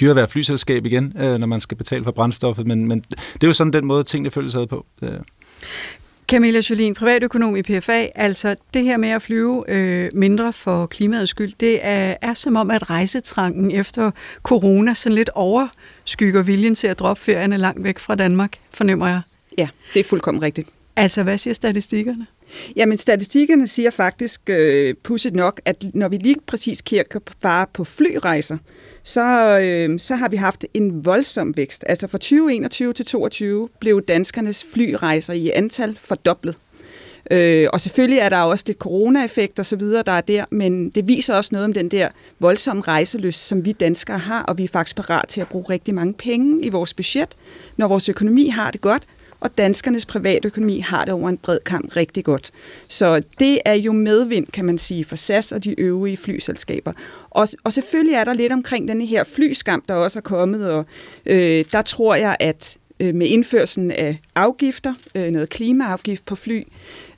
[0.00, 3.42] dyre at være flyselskab igen, øh, når man skal betale for brændstoffet, men, men det
[3.42, 4.86] er jo sådan den måde, tingene føles ad på.
[6.28, 11.30] Camilla Jolien, privatøkonom i PFA, altså det her med at flyve øh, mindre for klimaets
[11.30, 14.10] skyld, det er, er som om, at rejsetrangen efter
[14.42, 19.20] corona sådan lidt overskygger viljen til at droppe ferierne langt væk fra Danmark, fornemmer jeg.
[19.58, 20.68] Ja, det er fuldkommen rigtigt.
[20.96, 22.26] Altså, hvad siger statistikkerne?
[22.76, 27.84] Jamen, statistikkerne siger faktisk øh, pudset nok, at når vi lige præcis kigger bare på
[27.84, 28.58] flyrejser,
[29.02, 31.84] så, øh, så har vi haft en voldsom vækst.
[31.86, 36.58] Altså fra 2021 til 2022 blev danskernes flyrejser i antal fordoblet.
[37.30, 40.90] Øh, og selvfølgelig er der også lidt corona-effekt og så videre, der er der, men
[40.90, 44.64] det viser også noget om den der voldsomme rejseløst, som vi danskere har, og vi
[44.64, 47.28] er faktisk parat til at bruge rigtig mange penge i vores budget,
[47.76, 49.02] når vores økonomi har det godt,
[49.42, 52.50] og danskernes privatøkonomi har det over en bred kamp rigtig godt.
[52.88, 56.92] Så det er jo medvind, kan man sige, for SAS og de øvrige flyselskaber.
[57.30, 60.86] Og, og selvfølgelig er der lidt omkring denne her flyskam, der også er kommet, og
[61.26, 66.62] øh, der tror jeg, at øh, med indførelsen af afgifter, øh, noget klimaafgift på fly,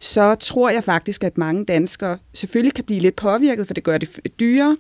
[0.01, 3.99] så tror jeg faktisk, at mange danskere selvfølgelig kan blive lidt påvirket, for det gør
[3.99, 4.77] det dyrere,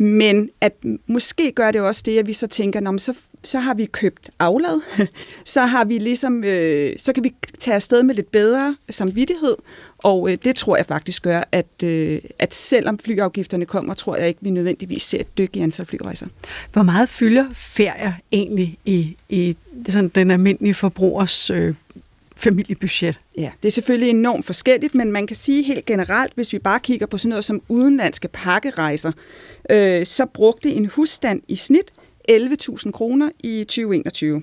[0.00, 0.72] men at
[1.06, 4.80] måske gør det også det, at vi så tænker, så, så har vi købt aflad,
[5.44, 9.56] så har vi ligesom, øh, så kan vi tage afsted med lidt bedre samvittighed,
[9.98, 14.28] og øh, det tror jeg faktisk gør, at, øh, at selvom flyafgifterne kommer, tror jeg
[14.28, 16.26] ikke, vi nødvendigvis ser et dyk i antal flyrejser.
[16.72, 19.56] Hvor meget fylder ferier egentlig i, i
[19.88, 21.74] sådan den almindelige forbrugers øh,
[22.40, 23.20] familiebudget?
[23.38, 26.80] Ja, det er selvfølgelig enormt forskelligt, men man kan sige helt generelt, hvis vi bare
[26.80, 29.12] kigger på sådan noget som udenlandske pakkerejser,
[29.70, 31.92] øh, så brugte en husstand i snit
[32.30, 34.42] 11.000 kroner i 2021.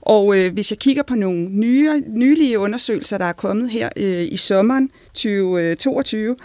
[0.00, 4.22] Og øh, hvis jeg kigger på nogle nye, nylige undersøgelser, der er kommet her øh,
[4.22, 6.36] i sommeren 2022,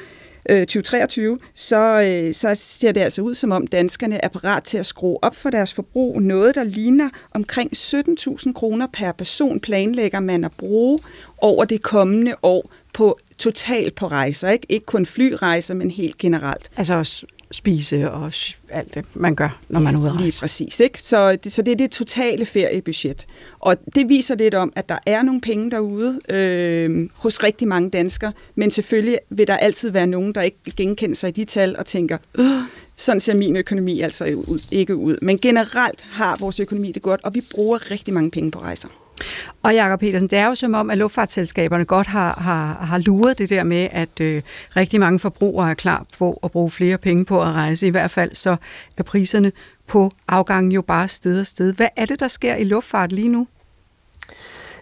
[0.50, 4.78] Øh, 2023, så, øh, så ser det altså ud, som om danskerne er parat til
[4.78, 6.22] at skrue op for deres forbrug.
[6.22, 11.00] Noget, der ligner omkring 17.000 kroner per person planlægger man at bruge
[11.38, 14.50] over det kommende år på totalt på rejser.
[14.50, 16.72] Ikke, ikke kun flyrejser, men helt generelt.
[16.78, 18.32] Altså også spise og
[18.70, 20.26] alt det, man gør, når man er ude at rejse.
[20.26, 20.80] Lige præcis.
[20.80, 21.04] Ikke?
[21.04, 23.26] Så, det, så det er det totale feriebudget.
[23.60, 27.90] Og det viser lidt om, at der er nogle penge derude øh, hos rigtig mange
[27.90, 31.76] danskere, men selvfølgelig vil der altid være nogen, der ikke genkender sig i de tal
[31.78, 32.18] og tænker,
[32.96, 35.18] sådan ser min økonomi altså ikke ud.
[35.22, 39.05] Men generelt har vores økonomi det godt, og vi bruger rigtig mange penge på rejser.
[39.64, 43.38] Og Jakob Petersen, det er jo som om, at luftfartsselskaberne godt har, har, har luret
[43.38, 44.42] det der med, at øh,
[44.76, 47.88] rigtig mange forbrugere er klar på at bruge flere penge på at rejse.
[47.88, 48.56] I hvert fald så
[48.98, 49.52] er priserne
[49.88, 51.74] på afgangen jo bare sted og sted.
[51.74, 53.48] Hvad er det, der sker i luftfart lige nu?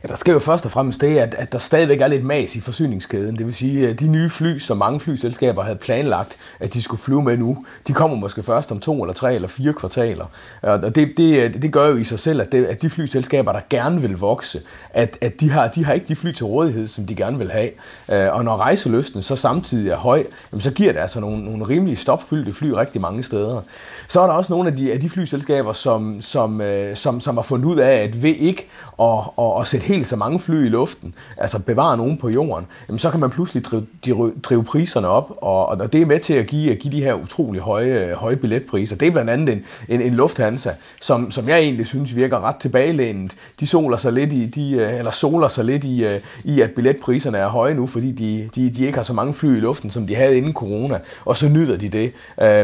[0.03, 2.55] Ja, der sker jo først og fremmest det, at, at der stadigvæk er lidt mas
[2.55, 3.37] i forsyningskæden.
[3.37, 7.01] Det vil sige, at de nye fly, som mange flyselskaber havde planlagt, at de skulle
[7.01, 10.25] flyve med nu, de kommer måske først om to eller tre eller fire kvartaler.
[10.61, 13.59] Og det, det, det gør jo i sig selv, at, det, at de flyselskaber, der
[13.69, 17.05] gerne vil vokse, at, at de, har, de har ikke de fly til rådighed, som
[17.05, 17.69] de gerne vil have.
[18.11, 20.23] Øh, og når rejseløsten så samtidig er høj,
[20.59, 23.61] så giver det altså nogle, nogle rimelig stopfyldte fly rigtig mange steder.
[24.07, 27.37] Så er der også nogle af de, af de flyselskaber, som, som, øh, som, som
[27.37, 28.67] har fundet ud af, at ved ikke
[29.01, 32.65] at, at, at sætte helt så mange fly i luften, altså bevare nogen på jorden,
[32.89, 36.33] jamen så kan man pludselig drive, drive priserne op, og, og det er med til
[36.33, 38.95] at give, at give de her utrolig høje, høje billetpriser.
[38.95, 40.69] Det er blandt andet en, en, en Lufthansa,
[41.01, 43.35] som, som jeg egentlig synes virker ret tilbagelænet.
[43.59, 46.05] De soler sig lidt i, de, eller soler sig lidt i,
[46.43, 49.57] i, at billetpriserne er høje nu, fordi de, de, de ikke har så mange fly
[49.57, 52.13] i luften, som de havde inden corona, og så nyder de det.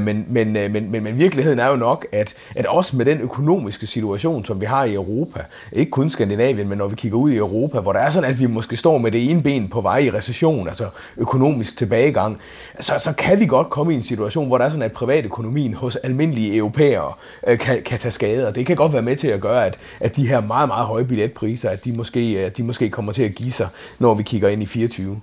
[0.04, 3.88] Men, men, men, men, men virkeligheden er jo nok, at, at også med den økonomiske
[3.88, 5.40] situation, som vi har i Europa,
[5.72, 8.40] ikke kun Skandinavien, men når vi kigger ud i Europa, hvor der er sådan, at
[8.40, 12.38] vi måske står med det ene ben på vej i recession, altså økonomisk tilbagegang,
[12.80, 15.74] så, så kan vi godt komme i en situation, hvor der er sådan, at privatøkonomien
[15.74, 17.14] hos almindelige europæere
[17.48, 19.78] øh, kan, kan tage skade, og det kan godt være med til at gøre, at,
[20.00, 23.24] at de her meget, meget høje billetpriser, at de måske, øh, de måske kommer til
[23.24, 23.68] at give sig,
[24.00, 25.22] når vi kigger ind i 24.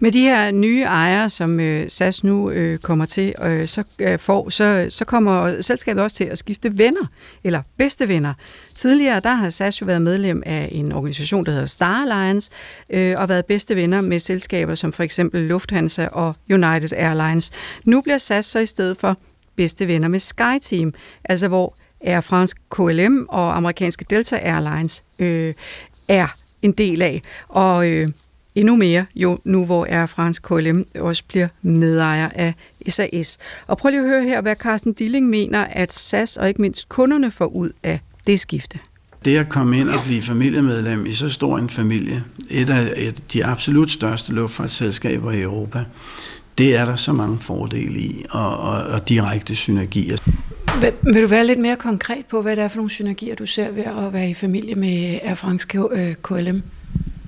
[0.00, 4.18] Med de her nye ejere, som øh, SAS nu øh, kommer til, øh, så, øh,
[4.18, 7.06] får, så, så kommer selskabet også til at skifte venner,
[7.44, 8.34] eller bedste venner.
[8.74, 12.50] Tidligere der har SAS jo været medlem af en organisation, der hedder Star Alliance,
[12.90, 17.50] øh, og været bedste venner med selskaber som for eksempel Lufthansa og United Airlines.
[17.84, 19.18] Nu bliver SAS så i stedet for
[19.56, 20.94] bedste venner med SkyTeam,
[21.24, 25.54] altså hvor Air France KLM og amerikanske Delta Airlines øh,
[26.08, 26.26] er
[26.62, 27.22] en del af.
[27.48, 28.08] Og øh,
[28.54, 32.54] endnu mere, jo nu hvor Air France KLM også bliver medejer af
[32.88, 33.38] SAS.
[33.66, 36.88] Og prøv lige at høre her, hvad Carsten Dilling mener, at SAS og ikke mindst
[36.88, 38.78] kunderne får ud af det skifte.
[39.24, 43.22] Det at komme ind og blive familiemedlem i så stor en familie, et af et,
[43.32, 45.84] de absolut største luftfartsselskaber i Europa,
[46.58, 50.16] det er der så mange fordele i, og, og, og direkte synergier.
[50.80, 53.46] Vil, vil du være lidt mere konkret på, hvad det er for nogle synergier, du
[53.46, 55.68] ser ved at være i familie med Air France
[56.22, 56.62] KLM?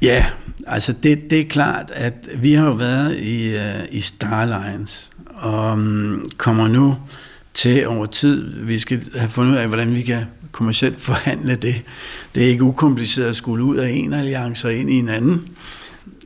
[0.03, 0.27] Ja,
[0.67, 5.73] Altså det, det er klart, at vi har jo været i, uh, i Starlines, og
[5.73, 6.97] um, kommer nu
[7.55, 11.83] til over tid, vi skal have fundet ud af, hvordan vi kan kommercielt forhandle det.
[12.35, 15.49] Det er ikke ukompliceret at skulle ud af en alliance og ind i en anden.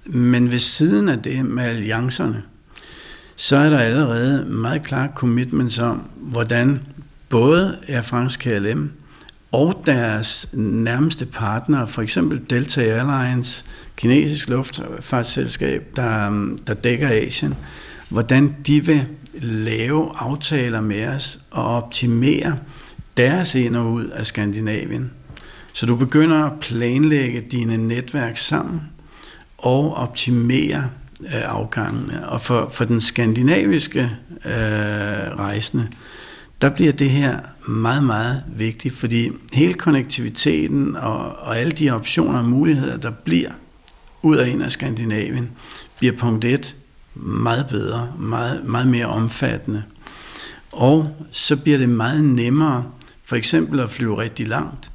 [0.05, 2.43] Men ved siden af det med alliancerne,
[3.37, 6.81] så er der allerede meget klart commitments om, hvordan
[7.29, 8.91] både Air France KLM
[9.53, 13.65] og deres nærmeste partnere, for eksempel Delta Airlines,
[13.97, 16.31] kinesisk luftfartsselskab, der,
[16.67, 17.55] der dækker Asien,
[18.09, 19.07] hvordan de vil
[19.43, 22.59] lave aftaler med os og optimere
[23.17, 25.11] deres ind og ud af Skandinavien.
[25.73, 28.81] Så du begynder at planlægge dine netværk sammen
[29.59, 32.29] og optimere øh, afgangene.
[32.29, 34.11] Og for, for den skandinaviske
[34.45, 34.53] øh,
[35.39, 35.89] rejsende,
[36.63, 42.39] der bliver det her meget, meget vigtigt, fordi hele konnektiviteten og, og alle de optioner
[42.39, 43.51] og muligheder, der bliver
[44.23, 45.51] ud af en af Skandinavien,
[45.99, 46.77] bliver punkt 1
[47.15, 49.83] meget bedre, meget, meget mere omfattende.
[50.73, 52.85] Og så bliver det meget nemmere
[53.25, 54.91] for eksempel at flyve rigtig langt.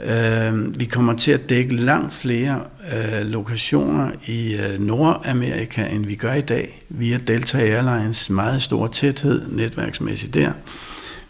[0.00, 2.60] Øh, vi kommer til at dække langt flere
[2.92, 8.86] øh, lokationer i øh, Nordamerika, end vi gør i dag, via Delta Airlines meget stor
[8.86, 10.52] tæthed netværksmæssigt der.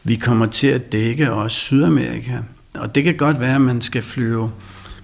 [0.06, 2.38] Vi kommer til at dække også Sydamerika,
[2.74, 4.52] og det kan godt være, at man skal flyve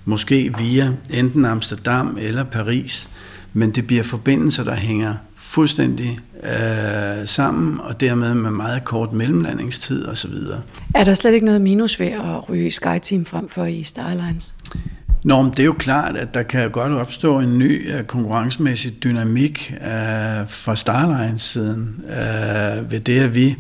[0.05, 3.09] måske via enten Amsterdam eller Paris,
[3.53, 10.07] men det bliver forbindelser, der hænger fuldstændig øh, sammen, og dermed med meget kort mellemlandingstid
[10.07, 10.35] osv.
[10.95, 14.55] Er der slet ikke noget minus ved at ryge SkyTeam frem for i Starlines?
[15.25, 19.05] Nå, men det er jo klart, at der kan godt opstå en ny uh, konkurrencemæssig
[19.05, 19.87] dynamik uh,
[20.49, 23.57] fra Starlines-siden uh, ved det, at vi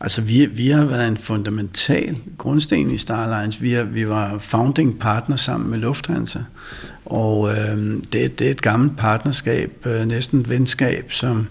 [0.00, 3.62] Altså, vi, vi har været en fundamental grundsten i Starlines.
[3.62, 6.38] Vi, vi var founding partner sammen med Lufthansa,
[7.04, 7.78] og øh,
[8.12, 11.46] det, det er et gammelt partnerskab, øh, næsten et venskab, som,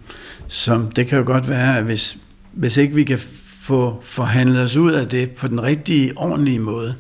[0.48, 2.18] som det kan jo godt være, at hvis,
[2.52, 3.20] hvis ikke vi kan
[3.60, 6.96] få forhandlet os ud af det på den rigtige, ordentlige måde,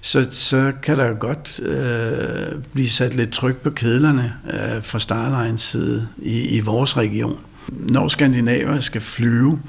[0.00, 5.60] så, så kan der godt øh, blive sat lidt tryk på kedlerne øh, fra Starlines
[5.60, 7.38] side i, i vores region.
[7.68, 9.60] Når skandinaver skal flyve,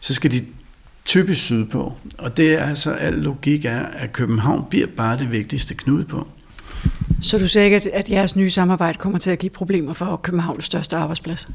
[0.00, 0.44] så skal de
[1.06, 1.92] typisk sydpå.
[2.18, 6.30] Og det er altså, al logik er, at København bliver bare det vigtigste knudepunkt.
[7.20, 10.16] Så du ser ikke, at, at jeres nye samarbejde kommer til at give problemer for
[10.16, 11.48] Københavns største arbejdsplads?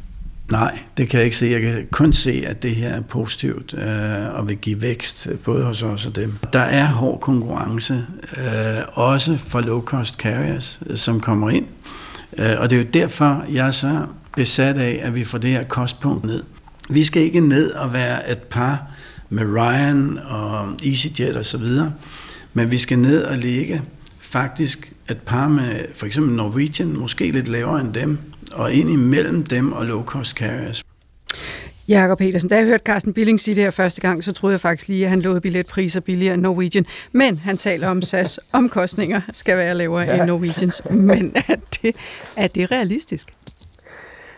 [0.51, 1.45] Nej, det kan jeg ikke se.
[1.45, 5.63] Jeg kan kun se, at det her er positivt øh, og vil give vækst, både
[5.63, 6.33] hos os og dem.
[6.53, 8.05] Der er hård konkurrence,
[8.37, 8.43] øh,
[8.93, 11.65] også for low-cost carriers, øh, som kommer ind.
[12.37, 15.49] Øh, og det er jo derfor, jeg er så besat af, at vi får det
[15.49, 16.43] her kostpunkt ned.
[16.89, 18.90] Vi skal ikke ned og være et par
[19.31, 21.93] med Ryan og EasyJet og så videre,
[22.53, 23.81] men vi skal ned og ligge
[24.19, 28.17] faktisk et par med for eksempel Norwegian, måske lidt lavere end dem,
[28.53, 30.83] og ind imellem dem og low-cost carriers.
[31.87, 34.61] Jakob Petersen, da jeg hørte Carsten Billing sige det her første gang, så troede jeg
[34.61, 36.85] faktisk lige, at han lovede billetpriser billigere end Norwegian.
[37.11, 40.15] Men han taler om SAS omkostninger skal være lavere ja.
[40.15, 40.81] end Norwegians.
[40.89, 41.95] Men er det,
[42.37, 43.27] er det realistisk?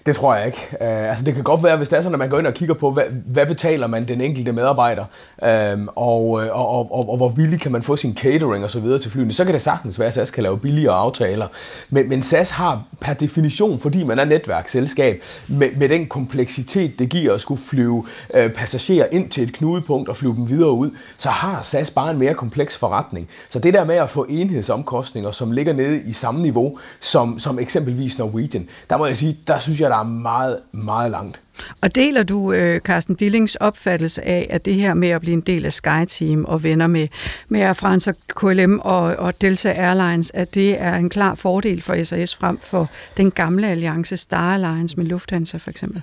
[0.05, 0.67] Det tror jeg ikke.
[0.71, 2.53] Uh, altså det kan godt være, hvis det er sådan, at man går ind og
[2.53, 5.05] kigger på, hvad, hvad betaler man den enkelte medarbejder,
[5.41, 5.47] uh,
[5.95, 8.79] og, øh, og, og, og, og hvor billig kan man få sin catering og så
[8.79, 11.47] videre til flyene, så kan det sagtens være, at SAS kan lave billigere aftaler.
[11.89, 17.09] Men, men SAS har per definition, fordi man er netværksselskab, med, med den kompleksitet, det
[17.09, 20.91] giver at skulle flyve uh, passagerer ind til et knudepunkt og flyve dem videre ud,
[21.17, 23.29] så har SAS bare en mere kompleks forretning.
[23.49, 27.59] Så det der med at få enhedsomkostninger, som ligger nede i samme niveau som, som
[27.59, 31.41] eksempelvis Norwegian, der må jeg sige, der synes jeg, der er meget, meget langt.
[31.81, 35.41] Og deler du øh, Carsten Dillings opfattelse af, at det her med at blive en
[35.41, 37.07] del af SkyTeam og venner med,
[37.49, 41.81] med Air France og KLM og, og Delta Airlines, at det er en klar fordel
[41.81, 46.01] for SAS frem for den gamle alliance Star Alliance med Lufthansa for eksempel?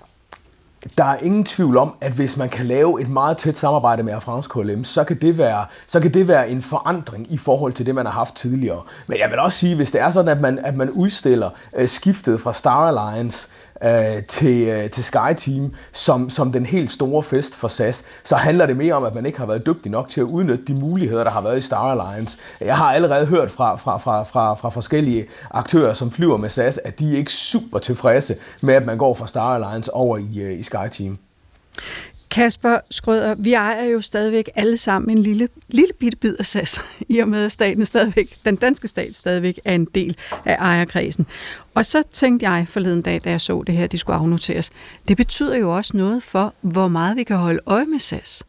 [0.99, 4.13] der er ingen tvivl om, at hvis man kan lave et meget tæt samarbejde med
[4.13, 7.73] Air France KLM, så kan, det være, så kan det være en forandring i forhold
[7.73, 8.83] til det, man har haft tidligere.
[9.07, 11.89] Men jeg vil også sige, hvis det er sådan, at man, at man udstiller øh,
[11.89, 13.49] skiftet fra Star Alliance
[13.85, 18.67] øh, til, øh, til SkyTeam som, som den helt store fest for SAS, så handler
[18.67, 21.25] det mere om, at man ikke har været dygtig nok til at udnytte de muligheder,
[21.25, 22.39] der har været i Star Alliance.
[22.61, 26.79] Jeg har allerede hørt fra, fra, fra, fra, fra forskellige aktører, som flyver med SAS,
[26.79, 30.41] at de er ikke super tilfredse med, at man går fra Star Alliance over i,
[30.41, 31.19] øh, i SkyTeam.
[32.31, 36.81] Kasper Skrøder, vi ejer jo stadigvæk alle sammen en lille, lille bitte bid af SAS,
[37.09, 41.27] i og med at staten stadigvæk, den danske stat stadigvæk er en del af ejerkredsen.
[41.75, 44.71] Og så tænkte jeg forleden dag, da jeg så det her, de skulle afnoteres,
[45.09, 48.43] det betyder jo også noget for, hvor meget vi kan holde øje med SAS.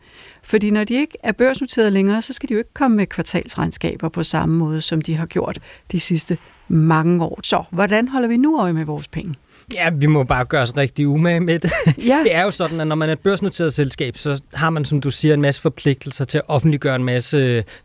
[0.43, 4.09] Fordi når de ikke er børsnoteret længere, så skal de jo ikke komme med kvartalsregnskaber
[4.09, 5.59] på samme måde, som de har gjort
[5.91, 7.39] de sidste mange år.
[7.43, 9.35] Så hvordan holder vi nu øje med vores penge?
[9.73, 11.71] Ja, vi må bare gøre os rigtig umage med det.
[12.07, 12.19] Ja.
[12.23, 15.01] Det er jo sådan, at når man er et børsnoteret selskab, så har man, som
[15.01, 17.37] du siger, en masse forpligtelser til at offentliggøre en masse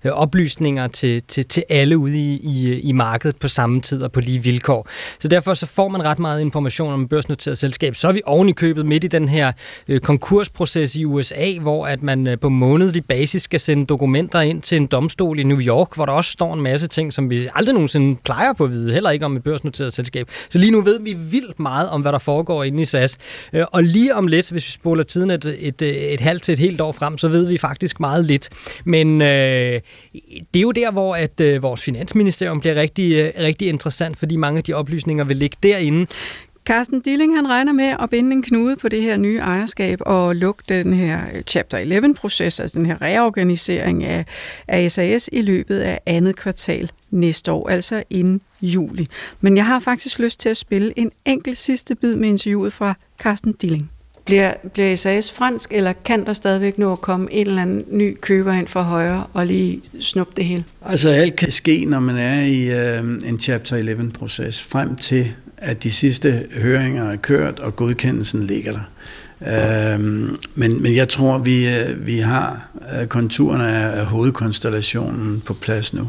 [0.05, 4.13] øh, oplysninger til, til, til alle ude i, i, i markedet på samme tid og
[4.13, 4.89] på lige vilkår.
[5.19, 7.97] Så derfor så får man ret meget information om et børsnoteret selskab.
[7.97, 9.53] Så er vi oven i købet midt i den her
[9.89, 14.63] øh, konkursproces i USA, hvor at man øh, på månedlig basis skal sende dokumenter ind
[14.63, 17.49] til en domstol i New York, hvor der også står en masse ting, som vi
[17.55, 20.31] aldrig nogensinde plejer få at vide, heller ikke om et børsnoteret selskab.
[20.49, 23.19] Så lige nu ved vi vildt meget om, hvad der foregår inde i SAS.
[23.53, 26.53] Øh, og lige om lidt, hvis vi spoler tiden et, et, et, et halvt til
[26.53, 28.49] et helt år frem, så ved vi faktisk meget lidt.
[28.85, 29.81] Men øh,
[30.55, 34.37] det er jo der, hvor at øh, vores finansministerium bliver rigtig, øh, rigtig interessant, fordi
[34.37, 36.07] mange af de oplysninger vil ligge derinde.
[36.67, 40.37] Carsten Dilling han regner med at binde en knude på det her nye ejerskab og
[40.37, 44.25] lukke den her Chapter 11-proces, altså den her reorganisering af,
[44.69, 49.07] af SAS i løbet af andet kvartal næste år, altså inden juli.
[49.41, 52.95] Men jeg har faktisk lyst til at spille en enkelt sidste bid med interviewet fra
[53.19, 53.91] Carsten Dilling.
[54.25, 58.17] Bliver, bliver SAS fransk, eller kan der stadigvæk nå at komme en eller anden ny
[58.21, 60.65] køber ind fra højre og lige snuppe det hele?
[60.85, 65.83] Altså alt kan ske, når man er i øh, en Chapter 11-proces, frem til at
[65.83, 68.81] de sidste høringer er kørt, og godkendelsen ligger der.
[69.41, 72.69] Øhm, men, men jeg tror, vi, øh, vi har
[73.01, 76.09] øh, konturerne af hovedkonstellationen på plads nu.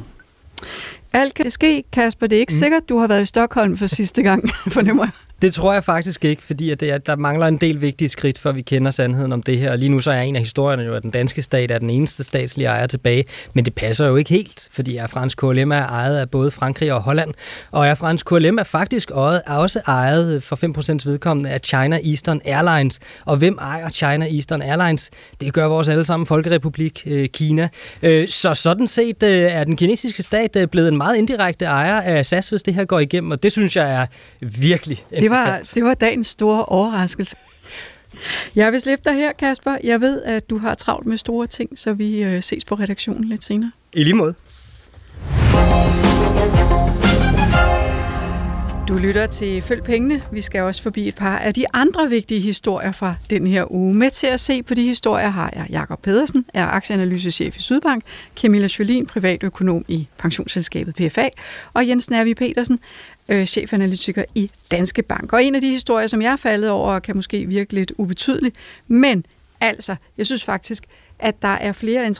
[1.13, 2.27] Alt kan ske, Kasper.
[2.27, 2.59] Det er ikke mm.
[2.59, 5.11] sikkert, du har været i Stockholm for sidste gang, fornemmer jeg.
[5.41, 8.39] Det tror jeg faktisk ikke, fordi at det er, der mangler en del vigtige skridt,
[8.39, 9.71] før vi kender sandheden om det her.
[9.71, 11.89] Og lige nu så er en af historierne jo, at den danske stat er den
[11.89, 15.85] eneste statslige ejer tilbage, men det passer jo ikke helt, fordi Air France KLM er
[15.85, 17.33] ejet af både Frankrig og Holland,
[17.71, 20.55] og Air France KLM er faktisk også ejet for
[21.05, 22.99] 5% vedkommende af China Eastern Airlines.
[23.25, 25.09] Og hvem ejer China Eastern Airlines?
[25.41, 27.69] Det gør vores allesammen Folkerepublik øh, Kina.
[28.03, 32.25] Øh, så sådan set øh, er den kinesiske stat blevet en meget indirekte ejer af
[32.25, 34.05] SAS, hvis det her går igennem, og det synes jeg er
[34.59, 37.35] virkelig det var, det var dagens store overraskelse.
[38.55, 39.77] Jeg vil slippe dig her, Kasper.
[39.83, 43.23] Jeg ved, at du har travlt med store ting, så vi øh, ses på redaktionen
[43.23, 43.71] lidt senere.
[43.93, 44.35] I lige måde.
[48.87, 50.23] Du lytter til Følg Pengene.
[50.31, 53.95] Vi skal også forbi et par af de andre vigtige historier fra den her uge.
[53.95, 58.03] Med til at se på de historier har jeg Jakob Pedersen, er aktieanalysechef i Sydbank,
[58.35, 61.29] Camilla Jolin, privatøkonom i pensionsselskabet PFA,
[61.73, 62.79] og Jens Nervi Petersen,
[63.29, 65.33] øh, chefanalytiker i Danske Bank.
[65.33, 68.51] Og en af de historier, som jeg er faldet over, kan måske virke lidt ubetydelig,
[68.87, 69.25] men
[69.61, 70.85] altså, jeg synes faktisk,
[71.19, 72.11] at der er flere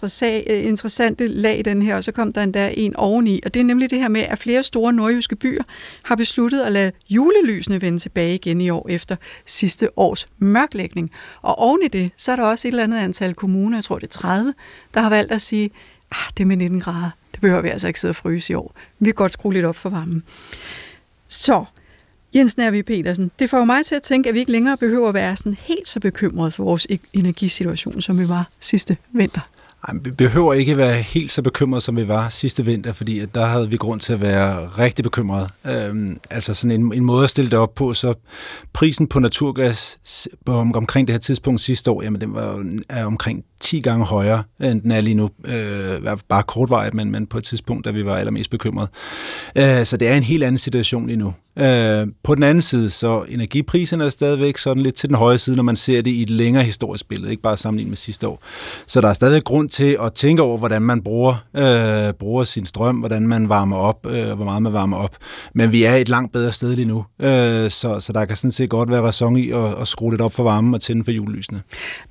[0.50, 3.42] øh, interessante lag i den her, og så kom der endda en oveni.
[3.46, 5.64] Og det er nemlig det her med, at flere store nordjyske byer
[6.04, 11.12] har besluttet at lade julelysene vende tilbage igen i år efter sidste års mørklægning.
[11.42, 14.00] Og oven i det, så er der også et eller andet antal kommuner, jeg tror
[14.00, 14.54] det er 30,
[14.94, 15.70] der har valgt at sige,
[16.12, 18.56] ah, det er med 19 grader, det behøver vi altså ikke sidde og fryse i
[18.56, 18.76] år.
[19.00, 20.24] Vi kan godt skrue lidt op for varmen.
[21.28, 21.66] Så,
[22.36, 25.14] Jens Nærvig Petersen, det får mig til at tænke, at vi ikke længere behøver at
[25.14, 29.42] være sådan helt så bekymrede for vores e- energisituation, som vi var sidste vinter.
[29.88, 33.36] Ej, vi behøver ikke være helt så bekymrede, som vi var sidste vinter, fordi at
[33.36, 35.50] der havde vi grund til at være rigtig bekymrede.
[35.66, 38.14] Øhm, altså sådan en, en måde at stille det op på, så
[38.74, 39.98] prisen på naturgas
[40.46, 44.44] på, omkring det her tidspunkt sidste år, jamen den var er omkring 10 gange højere,
[44.64, 45.30] end den er lige nu.
[45.46, 48.90] Øh, bare kortvarigt, men, men på et tidspunkt, da vi var allermest bekymrede.
[49.56, 51.34] Øh, så det er en helt anden situation lige nu.
[51.60, 55.56] Øh, på den anden side, så energipriserne er stadigvæk sådan lidt til den høje side,
[55.56, 58.44] når man ser det i et længere historisk billede, ikke bare sammenlignet med sidste år.
[58.88, 62.66] Så der er stadig grund til at tænke over, hvordan man bruger, øh, bruger sin
[62.66, 65.16] strøm, hvordan man varmer op, øh, hvor meget man varmer op.
[65.54, 68.52] Men vi er et langt bedre sted lige nu, øh, så, så der kan sådan
[68.52, 71.12] set godt være ræson i at, at skrue lidt op for varmen og tænde for
[71.12, 71.62] julelysene.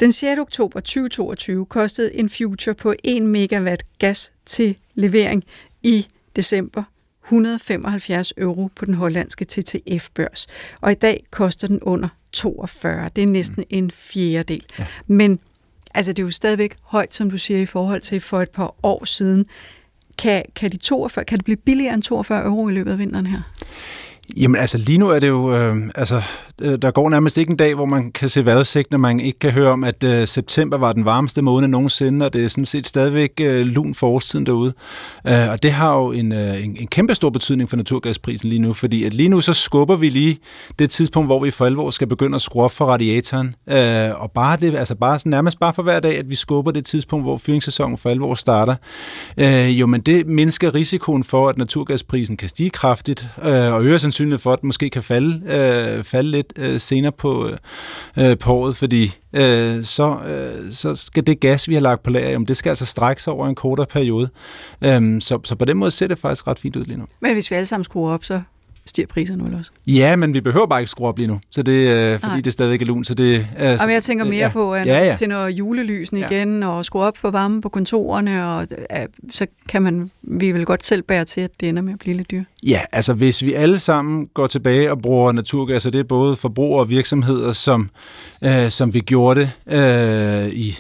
[0.00, 0.40] Den 6.
[0.40, 1.35] oktober 2022
[1.68, 5.44] kostede en future på 1 megawatt gas til levering
[5.82, 6.06] i
[6.36, 6.82] december
[7.24, 10.46] 175 euro på den hollandske TTF-børs.
[10.80, 13.10] Og i dag koster den under 42.
[13.16, 13.78] Det er næsten mm.
[13.78, 14.64] en fjerdedel.
[14.78, 14.86] Ja.
[15.06, 15.38] Men
[15.94, 18.74] altså, det er jo stadigvæk højt, som du siger, i forhold til for et par
[18.82, 19.46] år siden.
[20.18, 23.26] Kan, kan, de 42, kan det blive billigere end 42 euro i løbet af vinteren
[23.26, 23.42] her?
[24.36, 26.22] Jamen altså lige nu er det jo, øh, altså
[26.62, 29.38] Øh, der går nærmest ikke en dag, hvor man kan se vejrudsigt, når man ikke
[29.38, 32.66] kan høre om, at øh, september var den varmeste måned nogensinde, og det er sådan
[32.66, 34.72] set stadigvæk øh, lun forårstiden derude.
[35.26, 38.58] Øh, og det har jo en, øh, en, en kæmpe stor betydning for naturgasprisen lige
[38.58, 40.38] nu, fordi at lige nu så skubber vi lige
[40.78, 43.54] det tidspunkt, hvor vi for alvor skal begynde at skrue op for radiatoren.
[43.70, 46.70] Øh, og bare det, altså bare sådan, nærmest bare for hver dag, at vi skubber
[46.70, 48.74] det tidspunkt, hvor fyringssæsonen for alvor starter.
[49.38, 53.98] Øh, jo, men det mindsker risikoen for, at naturgasprisen kan stige kraftigt, øh, og øger
[53.98, 57.58] sandsynligheden for, at den måske kan falde, øh, falde lidt lidt øh, senere på, øh,
[58.30, 62.10] øh, på året, fordi øh, så, øh, så skal det gas, vi har lagt på
[62.10, 64.28] lager, jamen, det skal altså strække sig over en kortere periode.
[64.84, 67.04] Øh, så, så på den måde ser det faktisk ret fint ud lige nu.
[67.20, 68.40] Men hvis vi alle sammen skruer op, så
[68.86, 69.70] stiger priserne vel også?
[69.86, 72.36] Ja, men vi behøver bare ikke skrue op lige nu, så det, øh, fordi Nej.
[72.36, 73.04] det er stadigvæk er lun.
[73.04, 74.48] Så det, øh, Jamen, jeg tænker mere ja.
[74.48, 75.14] på, at ja, ja.
[75.14, 76.30] til når julelysen ja.
[76.30, 80.64] igen, og skrue op for varme på kontorerne, og øh, så kan man, vi vil
[80.64, 82.44] godt selv bære til, at det ender med at blive lidt dyrt.
[82.62, 86.36] Ja, altså hvis vi alle sammen går tilbage og bruger naturgas, og det er både
[86.36, 87.90] forbrugere og virksomheder, som,
[88.44, 90.78] øh, som vi gjorde det øh, i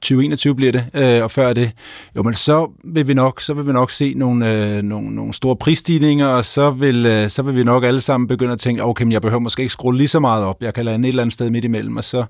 [0.00, 1.72] 2021 bliver det, øh, og før det,
[2.16, 5.34] jo, men så vil vi nok, så vil vi nok se nogle, øh, nogle, nogle
[5.34, 8.84] store prisstigninger, og så vil, øh, så vil vi nok alle sammen begynde at tænke,
[8.84, 11.12] okay, men jeg behøver måske ikke skrue lige så meget op, jeg kan lande et
[11.12, 12.24] eller andet sted midt imellem, og så,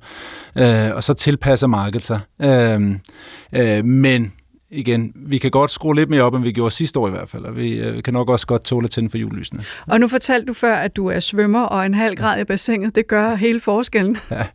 [0.59, 2.21] øh, og så tilpasser markedet sig.
[2.43, 2.81] Øh,
[3.53, 4.33] øh, men
[4.71, 7.29] igen, vi kan godt skrue lidt mere op, end vi gjorde sidste år i hvert
[7.29, 9.65] fald, og vi, øh, vi kan nok også godt tåle at tænde for julelysene.
[9.87, 12.95] Og nu fortalte du før, at du er svømmer, og en halv grad i bassinet,
[12.95, 14.17] det gør hele forskellen.
[14.31, 14.47] Ja,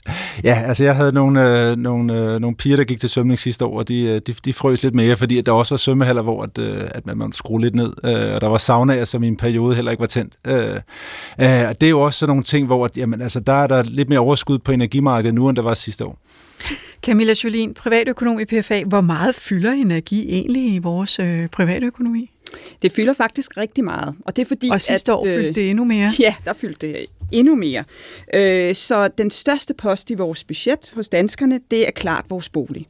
[0.44, 3.66] ja altså jeg havde nogle, øh, nogle, øh, nogle piger, der gik til svømning sidste
[3.66, 6.44] år, og de, øh, de, de frøs lidt mere, fordi der også var svømmehaller, hvor
[6.44, 9.28] at, øh, at man måtte skrue lidt ned, øh, og der var saunaer, som i
[9.28, 10.34] en periode heller ikke var tændt.
[10.48, 10.56] Øh,
[11.42, 13.68] øh, og det er jo også sådan nogle ting, hvor at, jamen, altså, der er
[13.68, 16.20] der lidt mere overskud på energimarkedet nu, end der var sidste år.
[17.04, 18.84] Camilla Jolin, privatøkonom i PFA.
[18.84, 22.30] Hvor meget fylder energi egentlig i vores øh, privatøkonomi?
[22.82, 24.16] Det fylder faktisk rigtig meget.
[24.26, 26.12] Og det er fordi, og sidste at, år fyldte øh, det endnu mere.
[26.20, 27.84] Ja, der fyldte det endnu mere.
[28.34, 32.88] Øh, så den største post i vores budget hos danskerne, det er klart vores bolig.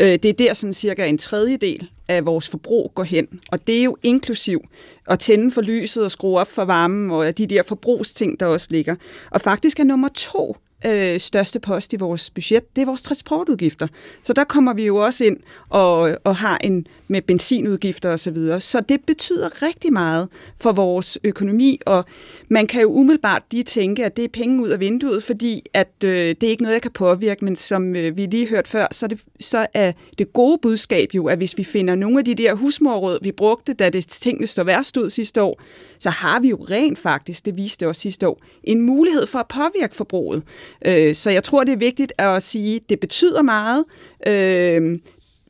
[0.00, 3.26] Øh, det er der sådan cirka en tredjedel af vores forbrug går hen.
[3.52, 4.60] Og det er jo inklusiv
[5.06, 8.68] at tænde for lyset og skrue op for varmen og de der forbrugsting, der også
[8.70, 8.94] ligger.
[9.30, 10.56] Og faktisk er nummer to
[10.86, 13.86] øh, største post i vores budget, det er vores transportudgifter.
[14.22, 15.36] Så der kommer vi jo også ind
[15.68, 18.18] og, og har en med benzinudgifter osv.
[18.18, 18.60] Så, videre.
[18.60, 20.28] så det betyder rigtig meget
[20.60, 22.04] for vores økonomi, og
[22.48, 25.92] man kan jo umiddelbart lige tænke, at det er penge ud af vinduet, fordi at
[26.04, 28.86] øh, det er ikke noget, jeg kan påvirke, men som øh, vi lige hørt før,
[28.90, 32.24] så er, det, så er det gode budskab jo, at hvis vi finder nogle af
[32.24, 35.62] de der husmorråd, vi brugte, da det tingene står værst ud sidste år,
[35.98, 39.48] så har vi jo rent faktisk, det viste også sidste år, en mulighed for at
[39.48, 40.42] påvirke forbruget.
[40.86, 43.84] Øh, så jeg tror, det er vigtigt at sige, at det betyder meget.
[44.26, 44.98] Øh,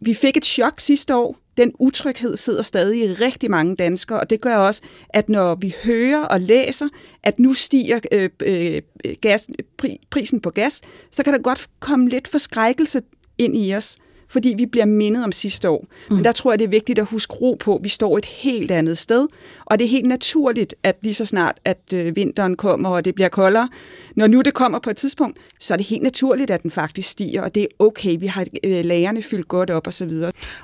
[0.01, 1.37] vi fik et chok sidste år.
[1.57, 5.75] Den utryghed sidder stadig i rigtig mange danskere, og det gør også, at når vi
[5.85, 6.89] hører og læser,
[7.23, 8.83] at nu stiger øh, øh,
[9.21, 9.49] gas,
[10.11, 13.01] prisen på gas, så kan der godt komme lidt forskrækkelse
[13.39, 13.97] ind i os
[14.29, 15.87] fordi vi bliver mindet om sidste år.
[16.09, 16.17] Mm.
[16.17, 18.25] Men der tror jeg, det er vigtigt at huske ro på, at vi står et
[18.25, 19.29] helt andet sted,
[19.65, 23.15] og det er helt naturligt, at lige så snart, at øh, vinteren kommer, og det
[23.15, 23.69] bliver koldere,
[24.17, 27.11] når nu det kommer på et tidspunkt, så er det helt naturligt, at den faktisk
[27.11, 30.11] stiger, og det er okay, vi har øh, lagerne fyldt godt op osv.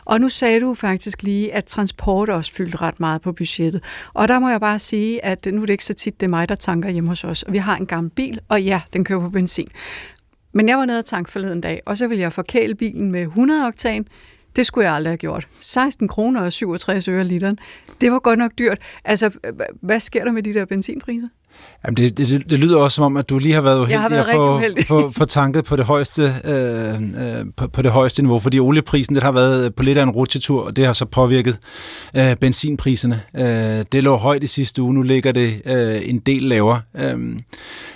[0.05, 3.85] Og nu sagde du faktisk lige, at transport også fyldt ret meget på budgettet.
[4.15, 6.31] Og der må jeg bare sige, at nu er det ikke så tit, det er
[6.31, 7.45] mig, der tanker hjemme hos os.
[7.49, 9.69] Vi har en gammel bil, og ja, den kører på benzin.
[10.55, 13.23] Men jeg var nede og tanke forleden dag, og så ville jeg forkæle bilen med
[13.23, 14.07] 100 oktan.
[14.57, 15.47] Det skulle jeg aldrig have gjort.
[15.61, 17.59] 16 kroner og 67 øre literen.
[18.01, 18.79] Det var godt nok dyrt.
[19.05, 19.31] Altså,
[19.81, 21.29] hvad sker der med de der benzinpriser?
[21.87, 24.09] Jamen det, det, det lyder også som om, at du lige har været uheldig har
[24.09, 28.23] været at få, få, få tanket på det, højeste, øh, øh, på, på det højeste
[28.23, 31.05] niveau, fordi olieprisen det har været på lidt af en rutsjetur, og det har så
[31.05, 31.59] påvirket
[32.17, 33.21] øh, benzinpriserne.
[33.37, 36.81] Øh, det lå højt i sidste uge, nu ligger det øh, en del lavere.
[36.95, 37.37] Øh,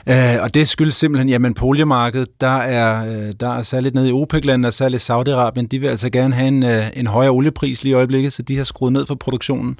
[0.06, 4.08] øh, og det skyldes simpelthen, jamen på oliemarkedet, der er, øh, der er særligt nede
[4.08, 7.82] i OPEC-landet, og særligt Saudi-Arabien, de vil altså gerne have en, øh, en højere oliepris
[7.82, 9.78] lige i øjeblikket, så de har skruet ned for produktionen.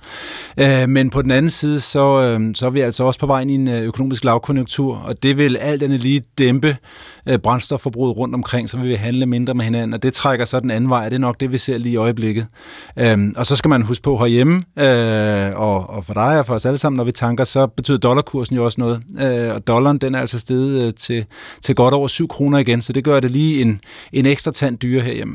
[0.57, 3.41] Øh, men på den anden side, så, øh, så er vi altså også på vej
[3.41, 6.77] ind i en Øh, økonomisk lavkonjunktur, og det vil alt andet lige dæmpe
[7.29, 10.61] øh, brændstofforbruget rundt omkring, så vil vi handle mindre med hinanden, og det trækker så
[10.61, 12.47] den anden vej, det er nok det, vi ser lige i øjeblikket.
[12.99, 16.55] Øhm, og så skal man huske på herhjemme, øh, og, og for dig og for
[16.55, 19.99] os alle sammen, når vi tanker, så betyder dollarkursen jo også noget, øh, og dollaren
[19.99, 21.25] den er altså steget øh, til,
[21.63, 23.81] til godt over 7 kroner igen, så det gør det lige en,
[24.13, 25.35] en ekstra tand dyre herhjemme.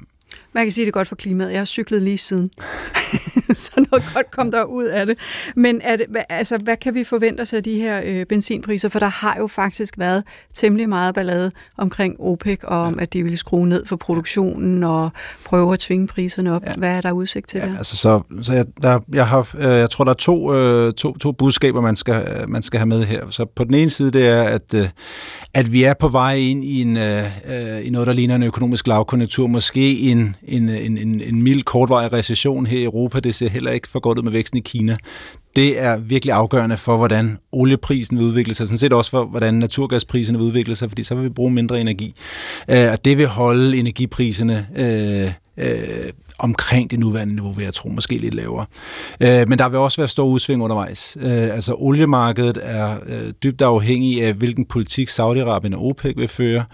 [0.53, 1.51] Man kan sige, at det er godt for klimaet.
[1.51, 2.51] Jeg har cyklet lige siden.
[3.53, 5.17] så noget godt kom der ud af det.
[5.55, 8.89] Men er det, altså, hvad kan vi forvente os af de her øh, benzinpriser?
[8.89, 10.23] For der har jo faktisk været
[10.53, 15.09] temmelig meget ballade omkring OPEC, og om at de ville skrue ned for produktionen og
[15.45, 16.63] prøve at tvinge priserne op.
[16.65, 16.73] Ja.
[16.77, 17.77] Hvad er der udsigt til ja, der?
[17.77, 21.17] Altså, så, så jeg, der, jeg, har, øh, jeg tror, der er to, øh, to,
[21.17, 23.29] to budskaber, man skal, man skal have med her.
[23.29, 24.89] Så på den ene side, det er, at, øh,
[25.53, 27.23] at vi er på vej ind i, en, øh,
[27.83, 29.47] i noget, der ligner en økonomisk lavkonjunktur.
[29.47, 33.19] Måske en, en, en, en, en mild kortvarig recession her i Europa.
[33.19, 34.95] Det ser heller ikke for godt ud med væksten i Kina.
[35.55, 39.53] Det er virkelig afgørende for, hvordan olieprisen vil udvikle sig, sådan set også for, hvordan
[39.53, 42.13] naturgaspriserne vil udvikle sig, fordi så vil vi bruge mindre energi.
[42.69, 47.89] Øh, og det vil holde energipriserne øh, øh, omkring det nuværende niveau, vil jeg tro,
[47.89, 48.65] måske lidt lavere.
[49.19, 51.17] Øh, men der vil også være stor udsving undervejs.
[51.21, 56.65] Øh, altså oliemarkedet er øh, dybt afhængig af, hvilken politik Saudi-Arabien og OPEC vil føre.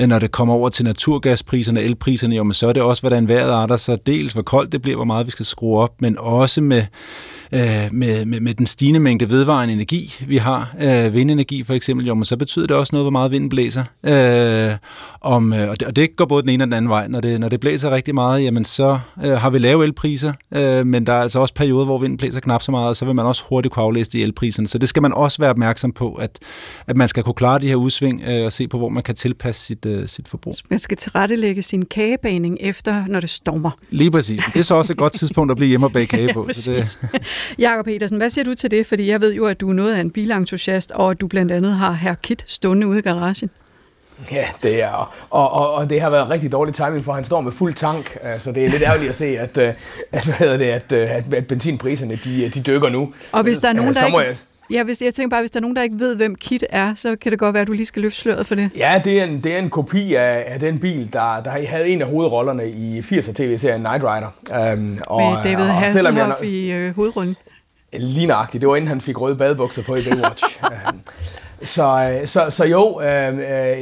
[0.00, 3.02] Øh, når det kommer over til naturgaspriserne og elpriserne, jo, men så er det også,
[3.02, 3.94] hvordan vejret arter sig.
[3.94, 6.82] så dels hvor koldt det bliver, hvor meget vi skal skrue op, men også med
[7.54, 12.06] øh, med, med, med den stigende mængde vedvarende energi, vi har, øh, vindenergi for eksempel,
[12.06, 13.84] jo, men så betyder det også noget, hvor meget vinden blæser.
[14.06, 14.76] Øh,
[15.20, 17.08] om, øh, og, det, og det går både den ene og den anden vej.
[17.08, 20.86] Når det, når det blæser rigtig meget, jamen så øh, har vi lave elpriser, øh,
[20.86, 23.14] men der er altså også perioder, hvor vinden blæser knap så meget, og så vil
[23.14, 24.68] man også hurtigt kunne aflæse de elpriserne.
[24.68, 26.38] Så det skal man også være opmærksom på, at,
[26.86, 29.14] at man skal kunne klare de her udsving øh, og se på, hvor man kan
[29.14, 30.54] tilpasse sit, øh, sit forbrug.
[30.70, 33.70] Man skal tilrettelægge sin kagebaning efter, når det stormer.
[33.90, 34.40] Lige præcis.
[34.52, 36.46] Det er så også et godt tidspunkt at blive hjemme og bage kage på.
[36.48, 37.22] ja, så det...
[37.58, 38.86] Jakob Petersen, hvad siger du til det?
[38.86, 41.52] Fordi jeg ved jo, at du er noget af en bilentusiast, og at du blandt
[41.52, 43.50] andet har her Kit stående ude i garagen.
[44.32, 47.40] Ja, det er, og, og, og det har været rigtig dårlig timing, for han står
[47.40, 49.76] med fuld tank, så det er lidt ærgerligt at se, at, at,
[50.12, 53.12] at, hvad det, at, at, at benzinpriserne de, de dykker nu.
[53.32, 54.18] Og hvis der er nogen, der ikke...
[54.18, 54.36] Jeg...
[54.70, 56.94] Ja, hvis, jeg tænker bare, hvis der er nogen, der ikke ved, hvem Kit er,
[56.94, 58.70] så kan det godt være, at du lige skal løfte sløret for det.
[58.76, 61.88] Ja, det er en, det er en kopi af, af den bil, der, der havde
[61.88, 64.72] en af hovedrollerne i 80'er tv-serien Night Rider.
[64.74, 67.36] Um, og, Med David Hasselhoff jeg, i øh, hovedrollen.
[67.92, 68.60] Lige nøjagtigt.
[68.60, 70.44] Det var inden han fik røde badebukser på i Baywatch.
[70.92, 71.00] um,
[71.62, 73.06] så, så, så jo, øh,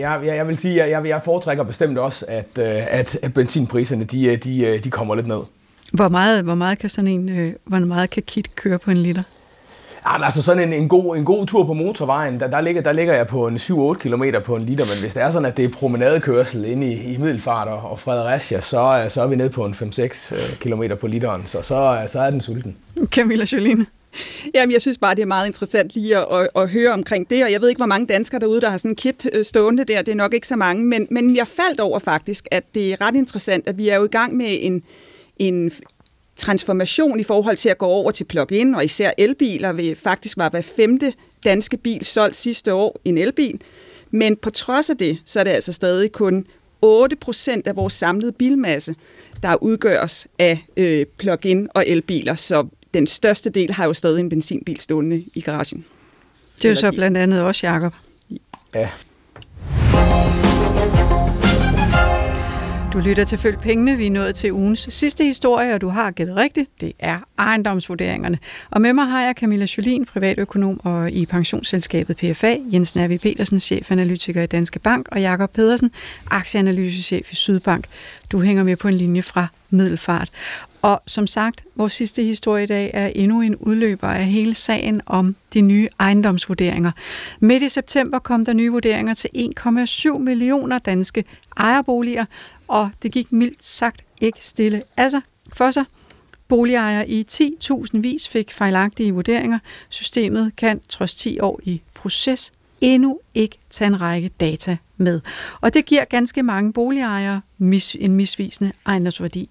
[0.01, 4.79] jeg, jeg vil sige, jeg, jeg foretrækker bestemt også, at, at, at benzinpriserne de, de,
[4.79, 5.41] de kommer lidt ned.
[5.93, 9.23] Hvor meget, hvor meget kan sådan en, hvor meget kan KIT køre på en liter?
[10.05, 12.83] Ah, ja, altså sådan en, en, god, en god tur på motorvejen, der, der, ligger,
[12.83, 15.47] der ligger jeg på en 7-8 km på en liter, men hvis det er sådan,
[15.47, 19.27] at det er promenadekørsel inde i, i Middelfart og, og Fredericia, så, øh, så er
[19.27, 22.41] vi nede på en 5-6 øh, km på literen, så, så, øh, så er den
[22.41, 22.77] sulten.
[23.07, 23.87] Camilla Jolene.
[24.55, 27.45] Jamen, jeg synes bare, det er meget interessant lige at, at, at høre omkring det,
[27.45, 30.03] og jeg ved ikke, hvor mange danskere derude, der har sådan en kit stående der.
[30.03, 33.01] Det er nok ikke så mange, men, men jeg faldt over faktisk, at det er
[33.01, 34.83] ret interessant, at vi er jo i gang med en,
[35.39, 35.71] en
[36.37, 40.49] transformation i forhold til at gå over til plug-in, og især elbiler vil faktisk var
[40.49, 41.13] hver femte
[41.45, 43.61] danske bil solgt sidste år en elbil.
[44.11, 46.47] Men på trods af det, så er det altså stadig kun
[46.83, 48.95] 8 procent af vores samlede bilmasse,
[49.43, 52.35] der udgøres af øh, plug-in og elbiler.
[52.35, 55.85] Så den største del har jo stadig en benzinbil stående i garagen.
[56.57, 57.95] Det er jo så blandt andet også Jakob.
[58.75, 58.89] Ja.
[62.93, 63.97] Du lytter til Følg Pengene.
[63.97, 66.71] Vi er nået til ugens sidste historie, og du har gættet rigtigt.
[66.81, 68.39] Det er ejendomsvurderingerne.
[68.71, 73.61] Og med mig har jeg Camilla Jolin, privatøkonom og i pensionsselskabet PFA, Jens Nervi Petersen,
[73.61, 75.91] chefanalytiker i Danske Bank, og Jakob Pedersen,
[76.31, 77.87] aktieanalysechef i Sydbank.
[78.33, 80.31] Du hænger med på en linje fra Middelfart.
[80.83, 85.01] Og som sagt, vores sidste historie i dag er endnu en udløber af hele sagen
[85.07, 86.91] om de nye ejendomsvurderinger.
[87.41, 91.25] Midt i september kom der nye vurderinger til 1,7 millioner danske
[91.57, 92.25] ejerboliger,
[92.73, 95.21] og det gik mildt sagt ikke stille Altså,
[95.53, 95.85] for sig.
[96.49, 99.59] Boligejere i 10.000 vis fik fejlagtige vurderinger.
[99.89, 105.21] Systemet kan trods 10 år i proces endnu ikke tage en række data med.
[105.61, 109.49] Og det giver ganske mange boligejere mis, en misvisende ejendomsværdi.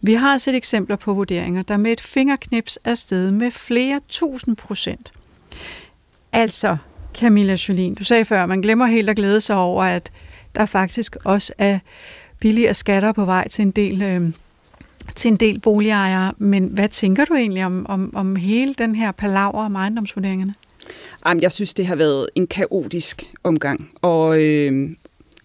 [0.00, 4.56] Vi har set eksempler på vurderinger, der med et fingerknips er steget med flere tusind
[4.56, 5.12] procent.
[6.32, 6.76] Altså,
[7.14, 10.12] Camilla Jolien, du sagde før, man glemmer helt at glæde sig over, at
[10.54, 11.78] der faktisk også er
[12.40, 14.20] billigere skatter på vej til en del, øh,
[15.14, 16.32] til en del boligejere.
[16.38, 20.54] Men hvad tænker du egentlig om, om, om hele den her palaver om ejendomsvurderingerne?
[21.26, 24.90] Jamen, jeg synes, det har været en kaotisk omgang, og, øh,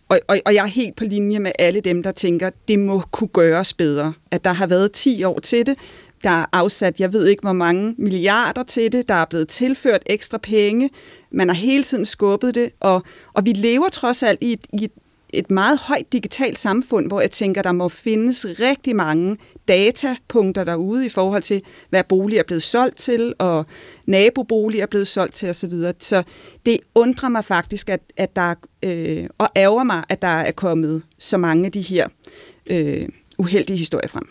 [0.10, 3.02] og, og, og jeg er helt på linje med alle dem, der tænker, det må
[3.12, 4.14] kunne gøres bedre.
[4.32, 5.76] At der har været 10 år til det,
[6.24, 10.04] der er afsat, jeg ved ikke hvor mange milliarder til det, der er blevet tilført
[10.06, 10.90] ekstra penge,
[11.32, 14.84] man har hele tiden skubbet det, og, og vi lever trods alt i et, i
[14.84, 14.92] et
[15.36, 21.06] et meget højt digitalt samfund, hvor jeg tænker, der må findes rigtig mange datapunkter derude
[21.06, 23.66] i forhold til, hvad boliger er blevet solgt til, og
[24.06, 25.74] naboboliger er blevet solgt til osv.
[26.00, 26.24] Så
[26.66, 31.04] det undrer mig faktisk, at, at der, øh, og ærger mig, at der er kommet
[31.20, 32.08] så mange af de her
[32.68, 33.08] øh,
[33.38, 34.30] uheldige historier frem.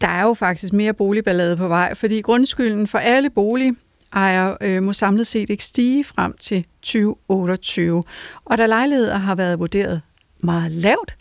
[0.00, 3.74] Der er jo faktisk mere boligballade på vej, fordi grundskylden for alle bolig
[4.12, 8.04] ejer øh, må samlet set ikke stige frem til 2028.
[8.44, 10.02] Og da lejligheder har været vurderet
[10.42, 11.16] meget lavt,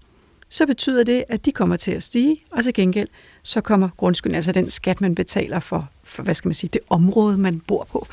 [0.50, 3.08] så betyder det, at de kommer til at stige, og til gengæld
[3.44, 6.82] så kommer grundskylden, altså den skat, man betaler for, for hvad skal man sige, det
[6.90, 8.08] område, man bor på,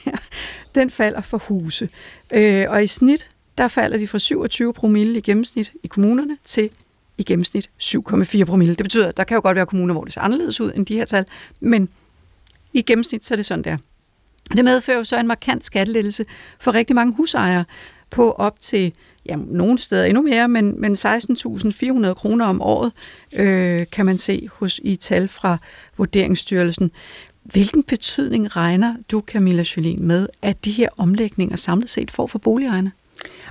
[0.74, 1.88] den falder for huse.
[2.32, 6.70] Øh, og i snit, der falder de fra 27 promille i gennemsnit i kommunerne til
[7.18, 8.74] i gennemsnit 7,4 promille.
[8.74, 10.86] Det betyder, at der kan jo godt være kommuner, hvor det ser anderledes ud end
[10.86, 11.24] de her tal,
[11.60, 11.88] men
[12.72, 13.76] i gennemsnit så er det sådan der.
[14.56, 16.24] Det medfører jo så en markant skattelettelse
[16.60, 17.64] for rigtig mange husejere
[18.10, 18.92] på op til
[19.26, 22.92] ja, nogle steder endnu mere, men, men 16.400 kroner om året
[23.32, 25.58] øh, kan man se hos i tal fra
[25.96, 26.90] Vurderingsstyrelsen.
[27.42, 32.38] Hvilken betydning regner du, Camilla Jolien, med, at de her omlægninger samlet set får for
[32.38, 32.92] boligejerne?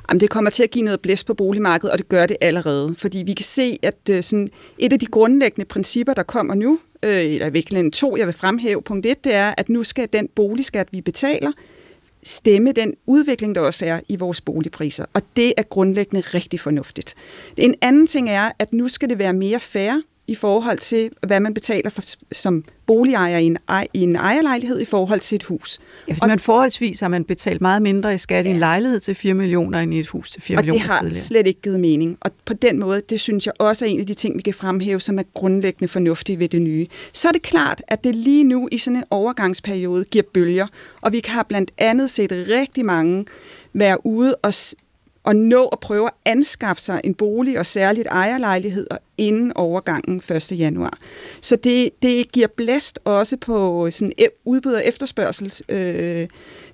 [0.10, 2.96] Jamen, det kommer til at give noget blæst på boligmarkedet, og det gør det allerede.
[2.98, 6.80] Fordi vi kan se, at øh, sådan et af de grundlæggende principper, der kommer nu,
[7.06, 8.82] øh, eller i virkeligheden to, jeg vil fremhæve.
[8.82, 11.52] Punkt et, det er, at nu skal den boligskat, vi betaler,
[12.24, 15.06] stemme den udvikling, der også er i vores boligpriser.
[15.14, 17.16] Og det er grundlæggende rigtig fornuftigt.
[17.58, 20.02] En anden ting er, at nu skal det være mere fair
[20.32, 22.02] i forhold til, hvad man betaler for,
[22.32, 23.58] som boligejer i en,
[23.94, 25.80] i en ejerlejlighed i forhold til et hus.
[26.08, 28.50] Ja, hvis man forholdsvis har man betalt meget mindre i skat ja.
[28.50, 31.00] i en lejlighed til 4 millioner end i et hus til 4 og millioner tidligere.
[31.00, 32.18] Og det har slet ikke givet mening.
[32.22, 34.54] Og på den måde, det synes jeg også er en af de ting, vi kan
[34.54, 36.88] fremhæve, som er grundlæggende fornuftige ved det nye.
[37.14, 40.68] Så er det klart, at det lige nu i sådan en overgangsperiode giver bølger,
[41.02, 43.26] og vi har blandt andet set rigtig mange
[43.74, 44.54] være ude og
[45.26, 50.52] at nå at prøve at anskaffe sig en bolig og særligt ejerlejligheder inden overgangen 1.
[50.52, 50.98] januar.
[51.42, 56.28] Så det, det giver blæst også på sådan e- udbud og efterspørgsels øh,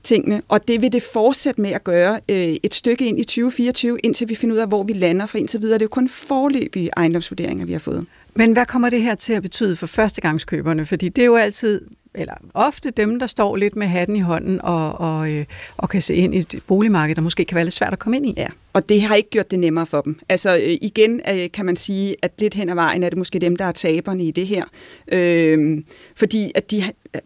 [0.04, 4.00] tingene, og det vil det fortsætte med at gøre øh, et stykke ind i 2024,
[4.00, 6.10] indtil vi finder ud af, hvor vi lander, for indtil videre det er jo kun
[6.10, 8.06] forløbige ejendomsvurderinger, vi har fået.
[8.36, 10.86] Men hvad kommer det her til at betyde for førstegangskøberne?
[10.86, 11.82] Fordi det er jo altid
[12.18, 15.46] eller ofte dem, der står lidt med hatten i hånden og, og, øh,
[15.78, 18.18] og kan se ind i et boligmarked, der måske kan være lidt svært at komme
[18.18, 18.34] ind i.
[18.38, 20.20] Ja, og det har ikke gjort det nemmere for dem.
[20.30, 23.40] Altså øh, igen øh, kan man sige, at lidt hen ad vejen er det måske
[23.40, 24.64] dem, der er taberne i det her.
[25.12, 25.84] Øh,
[26.16, 26.84] fordi at de,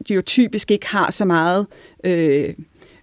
[0.07, 1.67] de jo typisk ikke har så meget...
[2.03, 2.53] Øh,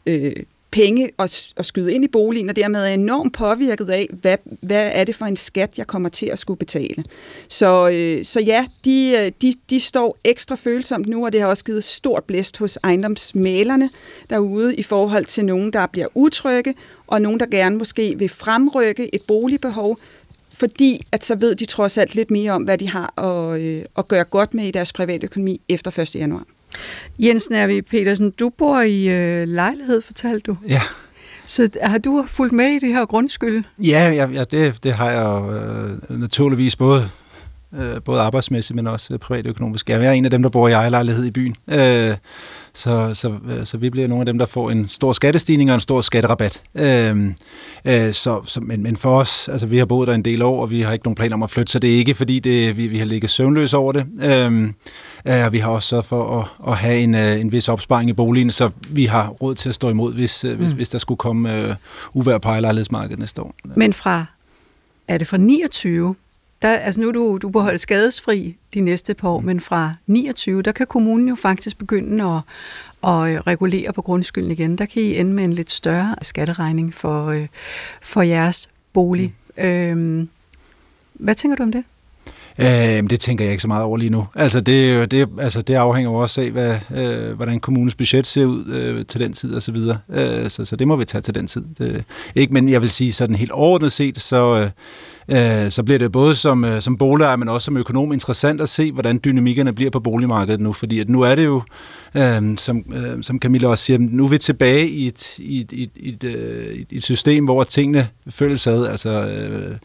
[0.06, 0.32] øh,
[0.70, 4.90] penge at, at skyde ind i boligen, og dermed er enormt påvirket af, hvad, hvad
[4.94, 7.04] er det for en skat, jeg kommer til at skulle betale.
[7.48, 11.48] Så, øh, så ja, de, øh, de, de står ekstra følsomt nu, og det har
[11.48, 13.90] også givet stort blæst hos ejendomsmalerne
[14.30, 16.74] derude i forhold til nogen, der bliver utrygge,
[17.06, 19.98] og nogen, der gerne måske vil fremrykke et boligbehov,
[20.52, 23.82] fordi at så ved de trods alt lidt mere om, hvad de har at, øh,
[23.98, 26.14] at gøre godt med i deres private økonomi efter 1.
[26.14, 26.44] januar.
[27.18, 30.56] Jens Nærvi Petersen, du bor i øh, lejlighed, fortalte du.
[30.68, 30.82] Ja.
[31.46, 33.64] Så har du fulgt med i det her grundskyld?
[33.78, 37.02] Ja, ja, ja det, det har jeg jo øh, naturligvis både
[37.74, 39.90] øh, både arbejdsmæssigt, men også øh, privatøkonomisk.
[39.90, 41.56] Jeg er en af dem, der bor i ejerlejlighed i byen.
[41.70, 42.16] Øh,
[42.74, 45.74] så, så, øh, så vi bliver nogle af dem, der får en stor skattestigning og
[45.74, 46.62] en stor skatterabat.
[46.74, 47.16] Øh,
[47.84, 50.62] øh, så, så, men, men for os, altså vi har boet der en del år,
[50.62, 52.76] og vi har ikke nogen planer om at flytte, så det er ikke fordi, det,
[52.76, 54.06] vi, vi har ligget søvnløs over det.
[54.22, 54.70] Øh,
[55.24, 58.12] øh, vi har også sørget for at, at have en, øh, en vis opsparing i
[58.12, 60.56] boligen, så vi har råd til at stå imod, hvis, mm.
[60.56, 61.74] hvis, hvis der skulle komme øh,
[62.14, 63.54] uvær på ejerlejlighedsmarkedet næste år.
[63.64, 64.24] Men fra,
[65.08, 66.14] er det fra 29
[66.62, 69.46] der, altså nu er du, du beholdt skadesfri de næste par år, mm.
[69.46, 72.40] men fra 29, der kan kommunen jo faktisk begynde at,
[73.10, 74.78] at øh, regulere på grundskylden igen.
[74.78, 77.46] Der kan I ende med en lidt større skatteregning for, øh,
[78.02, 79.34] for jeres bolig.
[79.56, 79.64] Mm.
[79.64, 80.28] Øhm,
[81.14, 81.84] hvad tænker du om det?
[82.58, 84.26] Øh, det tænker jeg ikke så meget over lige nu.
[84.34, 88.44] Altså det, det, altså det afhænger jo også af, hvad, øh, hvordan kommunens budget ser
[88.44, 89.98] ud øh, til den tid og så videre.
[90.08, 91.64] Øh, så, så det må vi tage til den tid.
[91.78, 92.04] Det,
[92.34, 94.70] ikke, men jeg vil sige sådan helt overordnet set, så, øh,
[95.28, 98.68] øh, så bliver det både som, øh, som boligejer, men også som økonom interessant at
[98.68, 101.62] se, hvordan dynamikkerne bliver på boligmarkedet nu, fordi at nu er det jo,
[102.16, 105.72] øh, som, øh, som Camilla også siger, nu er vi tilbage i et, i et,
[105.72, 109.76] i et, i et, øh, et system, hvor tingene føles ad, altså øh,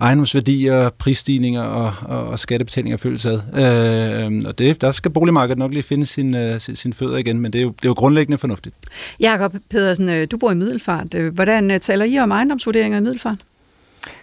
[0.00, 3.40] ejendomsværdier, prisstigninger og, og, og skattebetalinger føles ad.
[3.54, 7.40] Øh, og det, der skal boligmarkedet nok lige finde sin, øh, sin, sin fødder igen,
[7.40, 8.74] men det er, jo, det er jo grundlæggende fornuftigt.
[9.20, 11.14] Jakob Pedersen, øh, du bor i Middelfart.
[11.14, 13.38] Øh, hvordan øh, taler I om ejendomsvurderinger i Middelfart?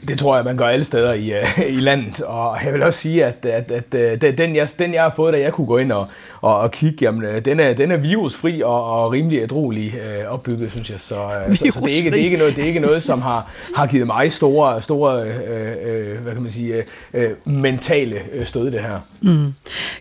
[0.08, 3.00] Det tror jeg, man gør alle steder i, uh, i landet, og jeg vil også
[3.00, 5.78] sige, at, at, at, at den, jeg, den, jeg har fået, da jeg kunne gå
[5.78, 6.08] ind og,
[6.42, 10.34] og, og kigge, jamen, øh, den, er, den er virusfri og, og rimelig ædrolig uh,
[10.34, 11.00] opbygget, synes jeg.
[11.00, 13.04] Så, uh, så, så det, er ikke, det, er ikke noget, det er ikke noget,
[13.04, 16.84] som har, har givet mig store, store uh, uh, hvad kan man sige,
[17.14, 17.22] uh,
[17.54, 19.00] mentale stød, det her.
[19.22, 19.54] Mm.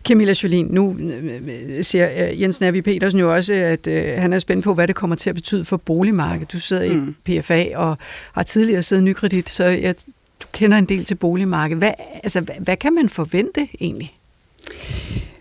[0.04, 0.96] Camilla Jolin, nu
[1.82, 2.08] siger
[2.40, 5.30] Jens Navi Petersen jo også, at uh, han er spændt på, hvad det kommer til
[5.30, 6.52] at betyde for boligmarkedet.
[6.52, 7.14] Du sidder mm.
[7.26, 7.98] i PFA og
[8.32, 9.94] har tidligere siddet i Nykredit, så jeg,
[10.42, 11.80] du kender en del til boligmarkedet.
[11.80, 14.12] Hvad, altså, hvad, hvad kan man forvente egentlig?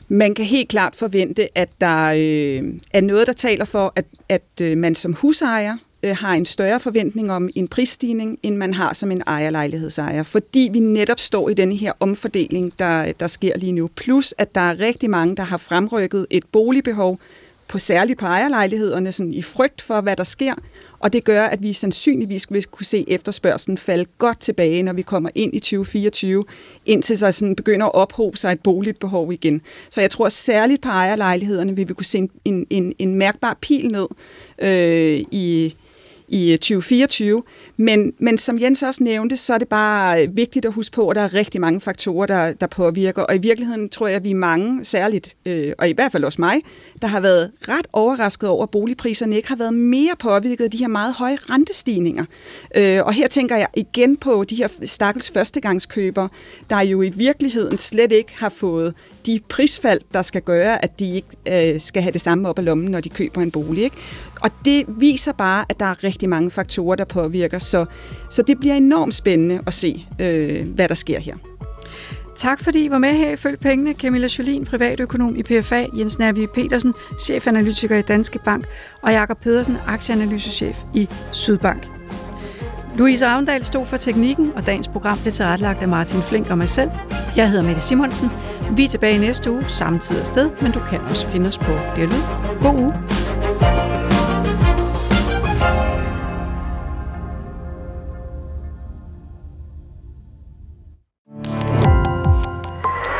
[0.07, 4.61] Man kan helt klart forvente, at der øh, er noget, der taler for, at, at
[4.61, 8.93] øh, man som husejer øh, har en større forventning om en prisstigning, end man har
[8.93, 13.71] som en ejerlejlighedsejer, fordi vi netop står i denne her omfordeling, der, der sker lige
[13.71, 13.89] nu.
[13.95, 17.19] Plus, at der er rigtig mange, der har fremrykket et boligbehov,
[17.67, 20.53] på særligt på ejerlejlighederne, sådan i frygt for, hvad der sker,
[20.99, 25.01] og det gør, at vi sandsynligvis vil kunne se efterspørgselen falde godt tilbage, når vi
[25.01, 26.43] kommer ind i 2024,
[26.85, 29.61] indtil så sådan begynder at ophobe sig et boligbehov igen.
[29.89, 33.57] Så jeg tror særligt på ejerlejlighederne vil vi kunne se en, en, en, en mærkbar
[33.61, 34.07] pil ned
[34.59, 35.75] øh, i,
[36.27, 37.43] i øh, 2024.
[37.77, 41.09] Men, men som Jens også nævnte, så er det bare øh, vigtigt at huske på,
[41.09, 43.21] at der er rigtig mange faktorer, der, der påvirker.
[43.21, 46.23] Og i virkeligheden tror jeg, at vi er mange, særligt, øh, og i hvert fald
[46.23, 46.61] også mig,
[47.01, 50.77] der har været ret overrasket over, at boligpriserne ikke har været mere påvirket af de
[50.77, 52.25] her meget høje rentestigninger.
[52.75, 56.29] Øh, og her tænker jeg igen på de her stakkels førstegangskøbere,
[56.69, 58.93] der jo i virkeligheden slet ikke har fået
[59.25, 62.63] de prisfald, der skal gøre, at de ikke øh, skal have det samme op ad
[62.63, 63.83] lommen, når de køber en bolig.
[63.83, 63.95] Ikke?
[64.41, 67.85] Og det viser bare, at der er rigtig mange faktorer, der påvirker, så,
[68.29, 71.35] så det bliver enormt spændende at se, øh, hvad der sker her.
[72.35, 73.93] Tak fordi I var med her i Følg Pengene.
[73.93, 78.65] Camilla Jolin, privatøkonom i PFA, Jens Nervi Petersen, chefanalytiker i Danske Bank,
[79.01, 81.89] og Jakob Pedersen, aktieanalysechef i Sydbank.
[82.97, 86.69] Louise Ravndal stod for teknikken, og dagens program blev tilrettelagt af Martin Flink og mig
[86.69, 86.89] selv.
[87.35, 88.29] Jeg hedder Mette Simonsen.
[88.71, 91.57] Vi er tilbage næste uge, samme tid og sted, men du kan også finde os
[91.57, 92.19] på Dialog.
[92.61, 93.14] God uge.